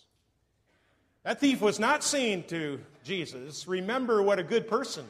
That 1.23 1.39
thief 1.39 1.59
was 1.61 1.79
not 1.79 2.03
saying 2.03 2.43
to 2.49 2.79
Jesus, 3.03 3.67
Remember 3.67 4.21
what 4.21 4.39
a 4.39 4.43
good 4.43 4.67
person 4.67 5.05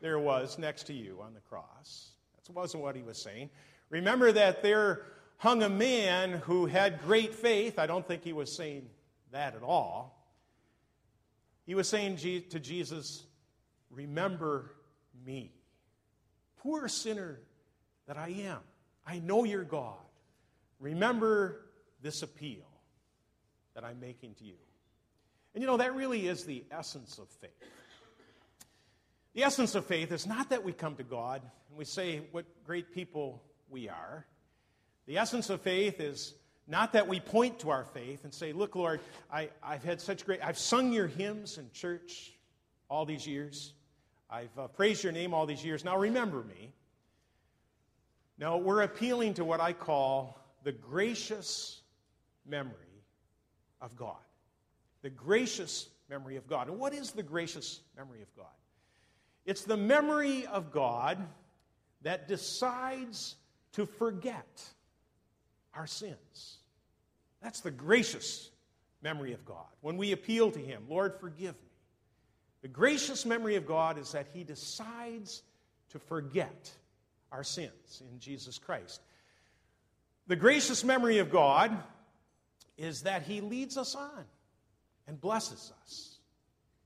there 0.00 0.18
was 0.18 0.58
next 0.58 0.84
to 0.88 0.92
you 0.92 1.20
on 1.22 1.34
the 1.34 1.40
cross. 1.40 2.10
That 2.46 2.52
wasn't 2.52 2.82
what 2.82 2.96
he 2.96 3.02
was 3.02 3.22
saying. 3.22 3.50
Remember 3.88 4.32
that 4.32 4.62
there 4.62 5.02
hung 5.36 5.62
a 5.62 5.68
man 5.68 6.32
who 6.32 6.66
had 6.66 7.00
great 7.02 7.34
faith. 7.34 7.78
I 7.78 7.86
don't 7.86 8.06
think 8.06 8.24
he 8.24 8.32
was 8.32 8.54
saying 8.54 8.88
that 9.30 9.54
at 9.54 9.62
all. 9.62 10.18
He 11.66 11.74
was 11.74 11.88
saying 11.88 12.16
to 12.16 12.60
Jesus, 12.60 13.24
Remember 13.90 14.72
me, 15.24 15.52
poor 16.62 16.88
sinner 16.88 17.40
that 18.06 18.16
I 18.16 18.28
am. 18.28 18.60
I 19.06 19.18
know 19.18 19.44
you're 19.44 19.64
God. 19.64 19.96
Remember 20.80 21.60
this 22.02 22.22
appeal 22.22 22.66
that 23.74 23.84
I'm 23.84 24.00
making 24.00 24.34
to 24.34 24.44
you. 24.44 24.54
And 25.54 25.62
you 25.62 25.66
know, 25.66 25.76
that 25.76 25.94
really 25.94 26.26
is 26.26 26.44
the 26.44 26.64
essence 26.70 27.18
of 27.18 27.28
faith. 27.28 27.50
The 29.34 29.44
essence 29.44 29.74
of 29.74 29.86
faith 29.86 30.12
is 30.12 30.26
not 30.26 30.50
that 30.50 30.62
we 30.62 30.72
come 30.72 30.96
to 30.96 31.02
God 31.02 31.42
and 31.68 31.78
we 31.78 31.84
say 31.84 32.22
what 32.32 32.44
great 32.64 32.92
people 32.92 33.42
we 33.70 33.88
are. 33.88 34.26
The 35.06 35.18
essence 35.18 35.50
of 35.50 35.60
faith 35.62 36.00
is 36.00 36.34
not 36.68 36.92
that 36.92 37.08
we 37.08 37.18
point 37.18 37.60
to 37.60 37.70
our 37.70 37.84
faith 37.84 38.24
and 38.24 38.32
say, 38.32 38.52
Look, 38.52 38.76
Lord, 38.76 39.00
I, 39.32 39.48
have 39.62 39.82
had 39.82 40.00
such 40.00 40.24
great, 40.24 40.40
I've 40.44 40.58
sung 40.58 40.92
your 40.92 41.06
hymns 41.06 41.58
in 41.58 41.70
church 41.72 42.32
all 42.88 43.04
these 43.04 43.26
years. 43.26 43.72
I've 44.32 44.58
uh, 44.58 44.68
praised 44.68 45.04
your 45.04 45.12
name 45.12 45.34
all 45.34 45.46
these 45.46 45.64
years. 45.64 45.84
Now 45.84 45.98
remember 45.98 46.42
me. 46.42 46.72
No, 48.38 48.56
we're 48.56 48.80
appealing 48.80 49.34
to 49.34 49.44
what 49.44 49.60
I 49.60 49.72
call 49.72 50.40
the 50.64 50.72
gracious 50.72 51.82
memory 52.46 52.74
of 53.80 53.94
God 53.96 54.16
the 55.02 55.10
gracious 55.10 55.88
memory 56.08 56.36
of 56.36 56.46
God. 56.46 56.68
And 56.68 56.78
what 56.78 56.94
is 56.94 57.10
the 57.10 57.22
gracious 57.22 57.80
memory 57.96 58.22
of 58.22 58.34
God? 58.36 58.46
It's 59.44 59.64
the 59.64 59.76
memory 59.76 60.46
of 60.46 60.72
God 60.72 61.18
that 62.02 62.28
decides 62.28 63.34
to 63.72 63.84
forget 63.84 64.64
our 65.74 65.86
sins. 65.86 66.58
That's 67.42 67.60
the 67.60 67.70
gracious 67.72 68.50
memory 69.02 69.32
of 69.32 69.44
God. 69.44 69.66
When 69.80 69.96
we 69.96 70.12
appeal 70.12 70.52
to 70.52 70.58
Him, 70.60 70.84
Lord, 70.88 71.14
forgive 71.20 71.54
me. 71.54 71.71
The 72.62 72.68
gracious 72.68 73.26
memory 73.26 73.56
of 73.56 73.66
God 73.66 73.98
is 73.98 74.12
that 74.12 74.28
He 74.32 74.44
decides 74.44 75.42
to 75.90 75.98
forget 75.98 76.70
our 77.30 77.44
sins 77.44 78.02
in 78.10 78.18
Jesus 78.18 78.58
Christ. 78.58 79.00
The 80.28 80.36
gracious 80.36 80.84
memory 80.84 81.18
of 81.18 81.30
God 81.30 81.76
is 82.78 83.02
that 83.02 83.22
He 83.22 83.40
leads 83.40 83.76
us 83.76 83.94
on 83.94 84.24
and 85.06 85.20
blesses 85.20 85.72
us 85.82 86.18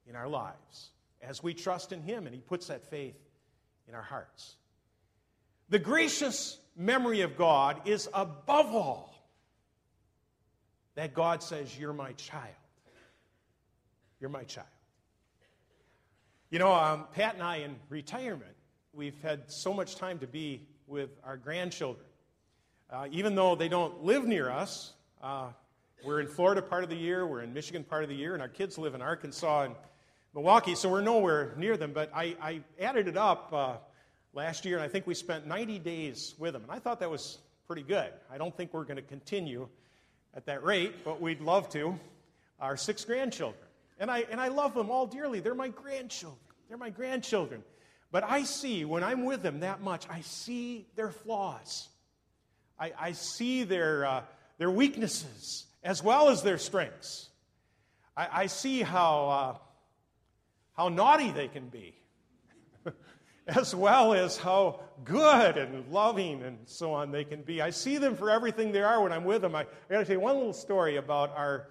in 0.09 0.17
our 0.17 0.29
lives 0.29 0.91
as 1.21 1.43
we 1.43 1.53
trust 1.53 1.93
in 1.93 2.01
Him 2.01 2.27
and 2.27 2.35
He 2.35 2.41
puts 2.41 2.69
that 2.69 2.85
faith 2.91 3.19
in 3.87 3.95
our 3.95 4.03
hearts. 4.03 4.57
The 5.69 5.79
gracious 5.79 6.59
memory 6.77 7.21
of 7.21 7.37
God 7.37 7.87
is 7.87 8.09
above 8.15 8.75
all 8.75 9.15
that 10.95 11.13
God 11.13 11.43
says, 11.43 11.79
You're 11.79 11.93
my 11.93 12.13
child. 12.13 12.55
You're 14.21 14.31
my 14.31 14.45
child. 14.45 14.67
You 16.49 16.61
know, 16.61 16.73
um, 16.73 17.07
Pat 17.13 17.35
and 17.35 17.43
I 17.43 17.57
in 17.57 17.75
retirement, 17.89 18.55
we've 18.93 19.21
had 19.21 19.51
so 19.51 19.75
much 19.75 19.97
time 19.97 20.21
to 20.21 20.29
be 20.29 20.63
with 20.87 21.11
our 21.25 21.37
grandchildren. 21.37 22.07
Uh, 22.89 23.09
even 23.11 23.35
though 23.35 23.57
they 23.57 23.69
don't 23.69 24.05
live 24.05 24.25
near 24.29 24.49
us, 24.49 24.93
uh, 25.25 25.49
we're 26.05 26.21
in 26.21 26.29
Florida 26.29 26.63
part 26.63 26.85
of 26.85 26.91
the 26.91 26.95
year, 26.95 27.27
we're 27.27 27.43
in 27.43 27.53
Michigan 27.53 27.83
part 27.83 28.05
of 28.05 28.09
the 28.09 28.15
year, 28.15 28.33
and 28.35 28.41
our 28.41 28.49
kids 28.49 28.79
live 28.79 28.95
in 28.95 29.03
Arkansas 29.03 29.63
and 29.63 29.75
Milwaukee, 30.35 30.77
so 30.77 30.89
we're 30.89 31.01
nowhere 31.01 31.53
near 31.57 31.77
them. 31.77 31.93
But 31.93 32.13
I, 32.15 32.37
I 32.41 32.61
added 32.81 33.09
it 33.09 33.17
up 33.17 33.53
uh, 33.53 33.77
last 34.33 34.65
year, 34.65 34.77
and 34.77 34.85
I 34.85 34.89
think 34.89 35.05
we 35.05 35.15
spent 35.15 35.49
90 35.49 35.81
days 35.81 36.37
with 36.39 36.53
them. 36.53 36.63
And 36.63 36.71
I 36.71 36.79
thought 36.79 37.01
that 37.01 37.11
was 37.11 37.39
pretty 37.67 37.83
good. 37.83 38.13
I 38.31 38.39
don't 38.39 38.57
think 38.57 38.73
we're 38.73 38.85
going 38.85 38.99
to 38.99 39.03
continue 39.03 39.67
at 40.33 40.47
that 40.47 40.63
rate, 40.63 41.05
but 41.05 41.21
we'd 41.21 41.41
love 41.41 41.69
to. 41.71 41.99
Our 42.61 42.77
six 42.77 43.05
grandchildren. 43.05 43.66
And 43.99 44.11
I, 44.11 44.27
and 44.31 44.41
I 44.41 44.49
love 44.49 44.75
them 44.75 44.91
all 44.91 45.07
dearly. 45.07 45.41
They're 45.41 45.55
my 45.55 45.69
grandchildren. 45.69 46.41
They're 46.69 46.79
my 46.79 46.91
grandchildren. 46.91 47.63
But 48.11 48.25
I 48.25 48.45
see, 48.45 48.85
when 48.85 49.03
I'm 49.03 49.25
with 49.25 49.43
them 49.43 49.61
that 49.61 49.81
much, 49.81 50.07
I 50.09 50.21
see 50.21 50.87
their 50.97 51.11
flaws. 51.11 51.89
I, 52.79 52.93
I 52.99 53.13
see 53.13 53.65
their, 53.65 54.07
uh, 54.07 54.23
their 54.59 54.71
weaknesses 54.71 55.67
as 55.83 56.03
well 56.03 56.29
as 56.29 56.43
their 56.43 56.59
strengths. 56.59 57.29
I, 58.17 58.29
I 58.33 58.47
see 58.47 58.83
how, 58.83 59.29
uh, 59.29 59.57
how 60.77 60.89
naughty 60.89 61.31
they 61.31 61.49
can 61.49 61.69
be, 61.69 61.95
as 63.47 63.75
well 63.75 64.15
as 64.15 64.37
how 64.37 64.81
good 65.05 65.57
and 65.57 65.91
loving 65.91 66.43
and 66.43 66.59
so 66.67 66.93
on 66.93 67.13
they 67.13 67.25
can 67.25 67.43
be. 67.43 67.63
I 67.63 67.71
see 67.71 67.99
them 67.99 68.17
for 68.17 68.31
everything 68.31 68.73
they 68.73 68.83
are 68.83 69.03
when 69.03 69.13
I'm 69.13 69.25
with 69.25 69.43
them. 69.43 69.55
I, 69.55 69.61
I 69.61 69.65
got 69.91 69.99
to 69.99 70.05
tell 70.05 70.15
you 70.15 70.21
one 70.21 70.37
little 70.37 70.53
story 70.53 70.97
about 70.97 71.37
our, 71.37 71.69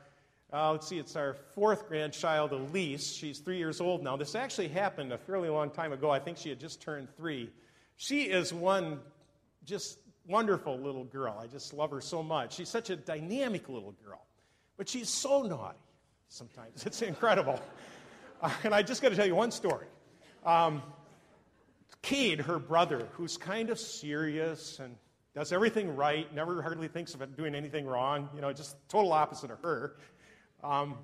uh, 0.56 0.72
let's 0.72 0.88
see, 0.88 0.98
it's 0.98 1.18
our 1.18 1.34
fourth 1.54 1.88
grandchild, 1.89 2.54
Elise. 2.54 3.12
She's 3.12 3.39
three 3.39 3.58
years 3.58 3.82
old 3.82 4.02
now. 4.02 4.15
This 4.15 4.36
actually 4.36 4.70
happened 4.70 5.12
a 5.12 5.18
fairly 5.18 5.50
long 5.50 5.70
time 5.70 5.91
ago. 5.91 6.10
I 6.10 6.20
think 6.20 6.38
she 6.38 6.48
had 6.48 6.62
just 6.62 6.82
turned 6.82 7.10
three. 7.18 7.50
She 7.98 8.24
is 8.24 8.54
one 8.54 9.02
just 9.65 10.00
wonderful 10.26 10.80
little 10.80 11.04
girl. 11.04 11.38
I 11.41 11.48
just 11.48 11.74
love 11.74 11.91
her 11.91 12.00
so 12.00 12.24
much. 12.24 12.56
She's 12.56 12.70
such 12.70 12.89
a 12.89 12.96
dynamic 12.96 13.68
little 13.68 13.94
girl, 14.06 14.26
but 14.78 14.88
she's 14.88 15.10
so 15.10 15.41
naughty 15.41 15.78
sometimes. 16.30 16.86
It's 16.86 17.02
incredible. 17.02 17.60
Uh, 18.41 18.50
and 18.63 18.74
I 18.74 18.82
just 18.82 19.02
got 19.02 19.10
to 19.10 19.15
tell 19.15 19.28
you 19.28 19.36
one 19.36 19.52
story. 19.52 19.88
Um, 20.46 20.82
Cade, 22.02 22.39
her 22.39 22.60
brother, 22.60 23.10
who's 23.13 23.36
kind 23.36 23.70
of 23.70 23.80
serious 23.80 24.80
and 24.80 24.96
does 25.34 25.52
everything 25.52 25.98
right, 25.98 26.34
never 26.34 26.62
hardly 26.62 26.88
thinks 26.88 27.13
of 27.13 27.36
doing 27.36 27.56
anything 27.56 27.86
wrong, 27.86 28.30
you 28.34 28.39
know, 28.39 28.54
just 28.54 28.78
total 28.88 29.12
opposite 29.12 29.52
of 29.52 29.60
her. 29.60 29.98
Um, 30.65 30.97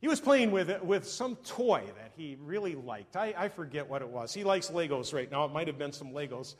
he 0.00 0.08
was 0.08 0.20
playing 0.20 0.50
with, 0.50 0.82
with 0.82 1.06
some 1.06 1.36
toy 1.36 1.82
that 1.98 2.12
he 2.16 2.38
really 2.40 2.74
liked. 2.74 3.16
I, 3.16 3.34
I 3.36 3.48
forget 3.48 3.88
what 3.88 4.00
it 4.02 4.08
was. 4.08 4.32
He 4.32 4.44
likes 4.44 4.70
Legos 4.70 5.12
right 5.12 5.30
now. 5.30 5.44
It 5.44 5.52
might 5.52 5.66
have 5.66 5.78
been 5.78 5.92
some 5.92 6.12
Legos. 6.12 6.54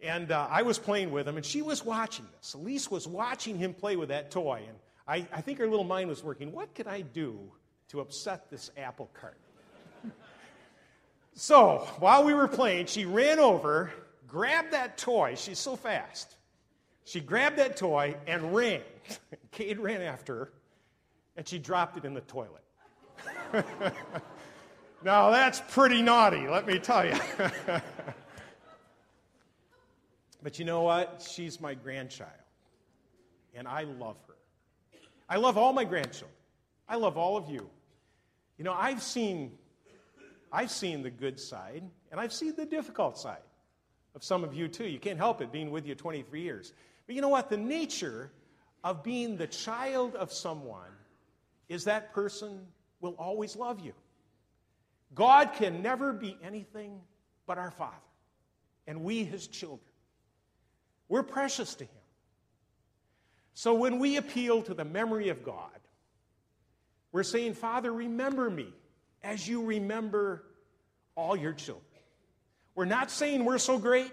And 0.00 0.30
uh, 0.30 0.46
I 0.48 0.62
was 0.62 0.78
playing 0.78 1.10
with 1.10 1.26
him, 1.26 1.36
and 1.36 1.44
she 1.44 1.60
was 1.60 1.84
watching 1.84 2.26
this. 2.36 2.54
Elise 2.54 2.88
was 2.88 3.08
watching 3.08 3.58
him 3.58 3.74
play 3.74 3.96
with 3.96 4.10
that 4.10 4.30
toy, 4.30 4.62
and 4.68 4.78
I, 5.08 5.26
I 5.36 5.40
think 5.40 5.58
her 5.58 5.66
little 5.66 5.84
mind 5.84 6.08
was 6.08 6.22
working. 6.22 6.52
What 6.52 6.72
could 6.74 6.86
I 6.86 7.00
do 7.00 7.40
to 7.88 8.00
upset 8.00 8.48
this 8.48 8.70
apple 8.76 9.10
cart? 9.12 9.38
so 11.34 11.88
while 11.98 12.22
we 12.22 12.32
were 12.32 12.46
playing, 12.46 12.86
she 12.86 13.06
ran 13.06 13.40
over, 13.40 13.90
grabbed 14.28 14.72
that 14.72 14.98
toy. 14.98 15.34
She's 15.36 15.58
so 15.58 15.74
fast. 15.74 16.36
She 17.04 17.18
grabbed 17.18 17.56
that 17.56 17.76
toy 17.76 18.14
and 18.28 18.54
ran. 18.54 18.82
Cade 19.50 19.80
ran 19.80 20.02
after 20.02 20.34
her, 20.34 20.52
and 21.38 21.48
she 21.48 21.58
dropped 21.58 21.96
it 21.96 22.04
in 22.04 22.12
the 22.12 22.20
toilet. 22.20 22.64
now 25.02 25.30
that's 25.30 25.62
pretty 25.70 26.02
naughty, 26.02 26.46
let 26.46 26.66
me 26.66 26.78
tell 26.78 27.06
you. 27.06 27.18
But 30.42 30.58
you 30.58 30.64
know 30.64 30.82
what? 30.82 31.26
She's 31.28 31.60
my 31.60 31.74
grandchild. 31.74 32.30
And 33.54 33.66
I 33.66 33.82
love 33.82 34.16
her. 34.28 34.36
I 35.28 35.36
love 35.36 35.58
all 35.58 35.72
my 35.72 35.84
grandchildren. 35.84 36.30
I 36.88 36.96
love 36.96 37.16
all 37.16 37.36
of 37.36 37.50
you. 37.50 37.68
You 38.56 38.64
know, 38.64 38.72
I've 38.72 39.02
seen, 39.02 39.52
I've 40.52 40.70
seen 40.70 41.02
the 41.02 41.10
good 41.10 41.38
side, 41.38 41.82
and 42.10 42.20
I've 42.20 42.32
seen 42.32 42.54
the 42.56 42.66
difficult 42.66 43.18
side 43.18 43.42
of 44.14 44.22
some 44.22 44.44
of 44.44 44.54
you 44.54 44.68
too. 44.68 44.86
You 44.86 44.98
can't 44.98 45.18
help 45.18 45.40
it 45.42 45.52
being 45.52 45.70
with 45.70 45.86
you 45.86 45.94
23 45.94 46.40
years. 46.40 46.72
But 47.06 47.16
you 47.16 47.20
know 47.20 47.28
what? 47.28 47.50
The 47.50 47.56
nature 47.56 48.30
of 48.84 49.02
being 49.02 49.36
the 49.36 49.46
child 49.46 50.14
of 50.14 50.32
someone 50.32 50.90
is 51.68 51.84
that 51.84 52.12
person 52.12 52.66
will 53.00 53.14
always 53.18 53.56
love 53.56 53.80
you. 53.80 53.92
God 55.14 55.52
can 55.54 55.82
never 55.82 56.12
be 56.12 56.36
anything 56.42 57.00
but 57.46 57.58
our 57.58 57.70
Father, 57.70 57.94
and 58.86 59.02
we, 59.02 59.24
His 59.24 59.46
children. 59.46 59.80
We're 61.08 61.22
precious 61.22 61.74
to 61.76 61.84
Him. 61.84 61.90
So 63.54 63.74
when 63.74 63.98
we 63.98 64.16
appeal 64.16 64.62
to 64.62 64.74
the 64.74 64.84
memory 64.84 65.30
of 65.30 65.42
God, 65.42 65.70
we're 67.10 67.22
saying, 67.22 67.54
Father, 67.54 67.92
remember 67.92 68.50
me 68.50 68.68
as 69.22 69.48
you 69.48 69.64
remember 69.64 70.44
all 71.16 71.36
your 71.36 71.54
children. 71.54 71.84
We're 72.74 72.84
not 72.84 73.10
saying 73.10 73.44
we're 73.44 73.58
so 73.58 73.78
great. 73.78 74.12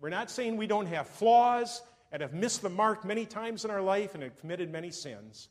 We're 0.00 0.08
not 0.08 0.30
saying 0.30 0.56
we 0.56 0.66
don't 0.66 0.86
have 0.86 1.06
flaws 1.06 1.82
and 2.10 2.20
have 2.22 2.34
missed 2.34 2.62
the 2.62 2.68
mark 2.68 3.04
many 3.04 3.24
times 3.24 3.64
in 3.64 3.70
our 3.70 3.80
life 3.80 4.14
and 4.14 4.22
have 4.24 4.36
committed 4.40 4.72
many 4.72 4.90
sins. 4.90 5.48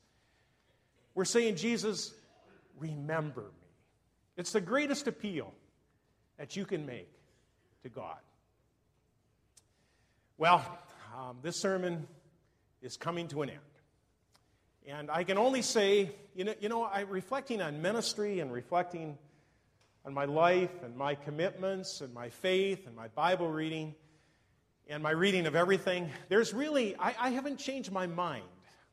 We're 1.14 1.26
saying, 1.26 1.58
Jesus, 1.58 2.14
remember 2.80 3.42
me. 3.42 3.68
It's 4.38 4.52
the 4.52 4.62
greatest 4.62 5.08
appeal 5.08 5.54
that 6.38 6.56
you 6.56 6.66
can 6.66 6.86
make 6.86 7.10
to 7.84 7.90
God. 7.90 8.18
Well, 10.38 10.66
um, 11.18 11.38
this 11.42 11.58
sermon 11.58 12.08
is 12.82 12.98
coming 12.98 13.28
to 13.30 13.42
an 13.44 13.50
end. 13.50 13.60
And 14.88 15.12
I 15.12 15.24
can 15.24 15.38
only 15.38 15.62
say, 15.62 16.12
you 16.34 16.46
know, 16.46 16.56
you 16.60 16.70
know, 16.70 16.84
I 16.84 17.02
reflecting 17.02 17.62
on 17.62 17.82
ministry 17.82 18.40
and 18.40 18.52
reflecting 18.52 19.18
on 20.06 20.14
my 20.14 20.26
life 20.26 20.72
and 20.84 20.96
my 20.96 21.14
commitments 21.14 22.02
and 22.02 22.14
my 22.14 22.30
faith 22.30 22.88
and 22.88 22.96
my 22.96 23.08
Bible 23.10 23.52
reading 23.52 23.94
and 24.90 25.04
my 25.04 25.12
reading 25.12 25.46
of 25.46 25.56
everything, 25.56 26.10
there's 26.28 26.54
really, 26.54 26.96
I, 26.98 27.14
I 27.20 27.30
haven't 27.30 27.58
changed 27.58 27.92
my 27.92 28.08
mind, 28.08 28.44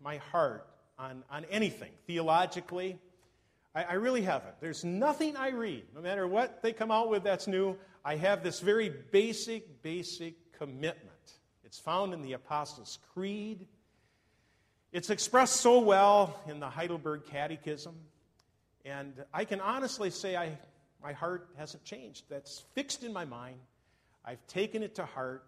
my 0.02 0.18
heart 0.18 0.67
on, 0.98 1.24
on 1.30 1.44
anything 1.46 1.92
theologically. 2.06 2.98
I, 3.74 3.84
I 3.84 3.92
really 3.94 4.22
haven't. 4.22 4.60
There's 4.60 4.84
nothing 4.84 5.36
I 5.36 5.50
read, 5.50 5.84
no 5.94 6.00
matter 6.00 6.26
what 6.26 6.62
they 6.62 6.72
come 6.72 6.90
out 6.90 7.08
with 7.08 7.24
that's 7.24 7.46
new. 7.46 7.76
I 8.04 8.16
have 8.16 8.42
this 8.42 8.60
very 8.60 8.88
basic, 8.88 9.82
basic 9.82 10.34
commitment. 10.52 11.14
It's 11.64 11.78
found 11.78 12.14
in 12.14 12.22
the 12.22 12.32
Apostles' 12.32 12.98
Creed. 13.12 13.66
It's 14.90 15.10
expressed 15.10 15.56
so 15.56 15.80
well 15.80 16.40
in 16.48 16.60
the 16.60 16.70
Heidelberg 16.70 17.26
Catechism. 17.26 17.94
And 18.84 19.12
I 19.34 19.44
can 19.44 19.60
honestly 19.60 20.10
say 20.10 20.36
I, 20.36 20.58
my 21.02 21.12
heart 21.12 21.48
hasn't 21.58 21.84
changed. 21.84 22.24
That's 22.30 22.64
fixed 22.74 23.04
in 23.04 23.12
my 23.12 23.26
mind. 23.26 23.58
I've 24.24 24.44
taken 24.46 24.82
it 24.82 24.94
to 24.96 25.04
heart. 25.04 25.44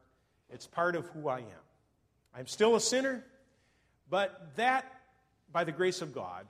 It's 0.51 0.67
part 0.67 0.95
of 0.95 1.07
who 1.07 1.29
I 1.29 1.39
am. 1.39 1.65
I'm 2.35 2.47
still 2.47 2.77
a 2.77 2.81
sinner, 2.81 3.25
but 4.09 4.53
that, 4.57 5.00
by 5.53 5.65
the 5.65 5.73
grace 5.73 6.03
of 6.03 6.15
God, 6.15 6.47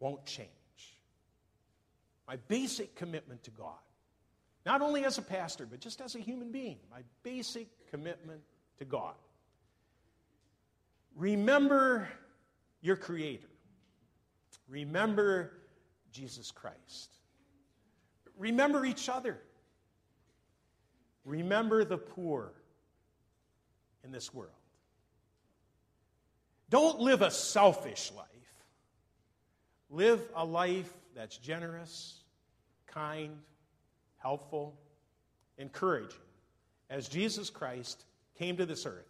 won't 0.00 0.24
change. 0.24 0.48
My 2.26 2.36
basic 2.48 2.94
commitment 2.94 3.42
to 3.44 3.50
God, 3.50 3.78
not 4.66 4.82
only 4.82 5.04
as 5.04 5.18
a 5.18 5.22
pastor, 5.22 5.66
but 5.66 5.80
just 5.80 6.00
as 6.00 6.14
a 6.14 6.18
human 6.18 6.52
being, 6.52 6.78
my 6.90 7.00
basic 7.22 7.68
commitment 7.90 8.40
to 8.78 8.84
God. 8.84 9.14
Remember 11.16 12.08
your 12.80 12.96
Creator. 12.96 13.48
Remember 14.68 15.52
Jesus 16.12 16.50
Christ. 16.50 17.10
Remember 18.36 18.84
each 18.84 19.08
other. 19.08 19.38
Remember 21.24 21.84
the 21.84 21.98
poor 21.98 22.52
in 24.04 24.12
this 24.12 24.32
world. 24.32 24.52
Don't 26.70 27.00
live 27.00 27.22
a 27.22 27.30
selfish 27.30 28.12
life. 28.16 28.26
Live 29.90 30.20
a 30.34 30.44
life 30.44 30.92
that's 31.14 31.36
generous, 31.38 32.20
kind, 32.86 33.38
helpful, 34.18 34.78
encouraging, 35.56 36.18
as 36.90 37.08
Jesus 37.08 37.48
Christ 37.50 38.04
came 38.38 38.56
to 38.58 38.66
this 38.66 38.84
earth 38.86 39.08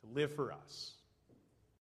to 0.00 0.06
live 0.12 0.34
for 0.34 0.52
us. 0.52 0.97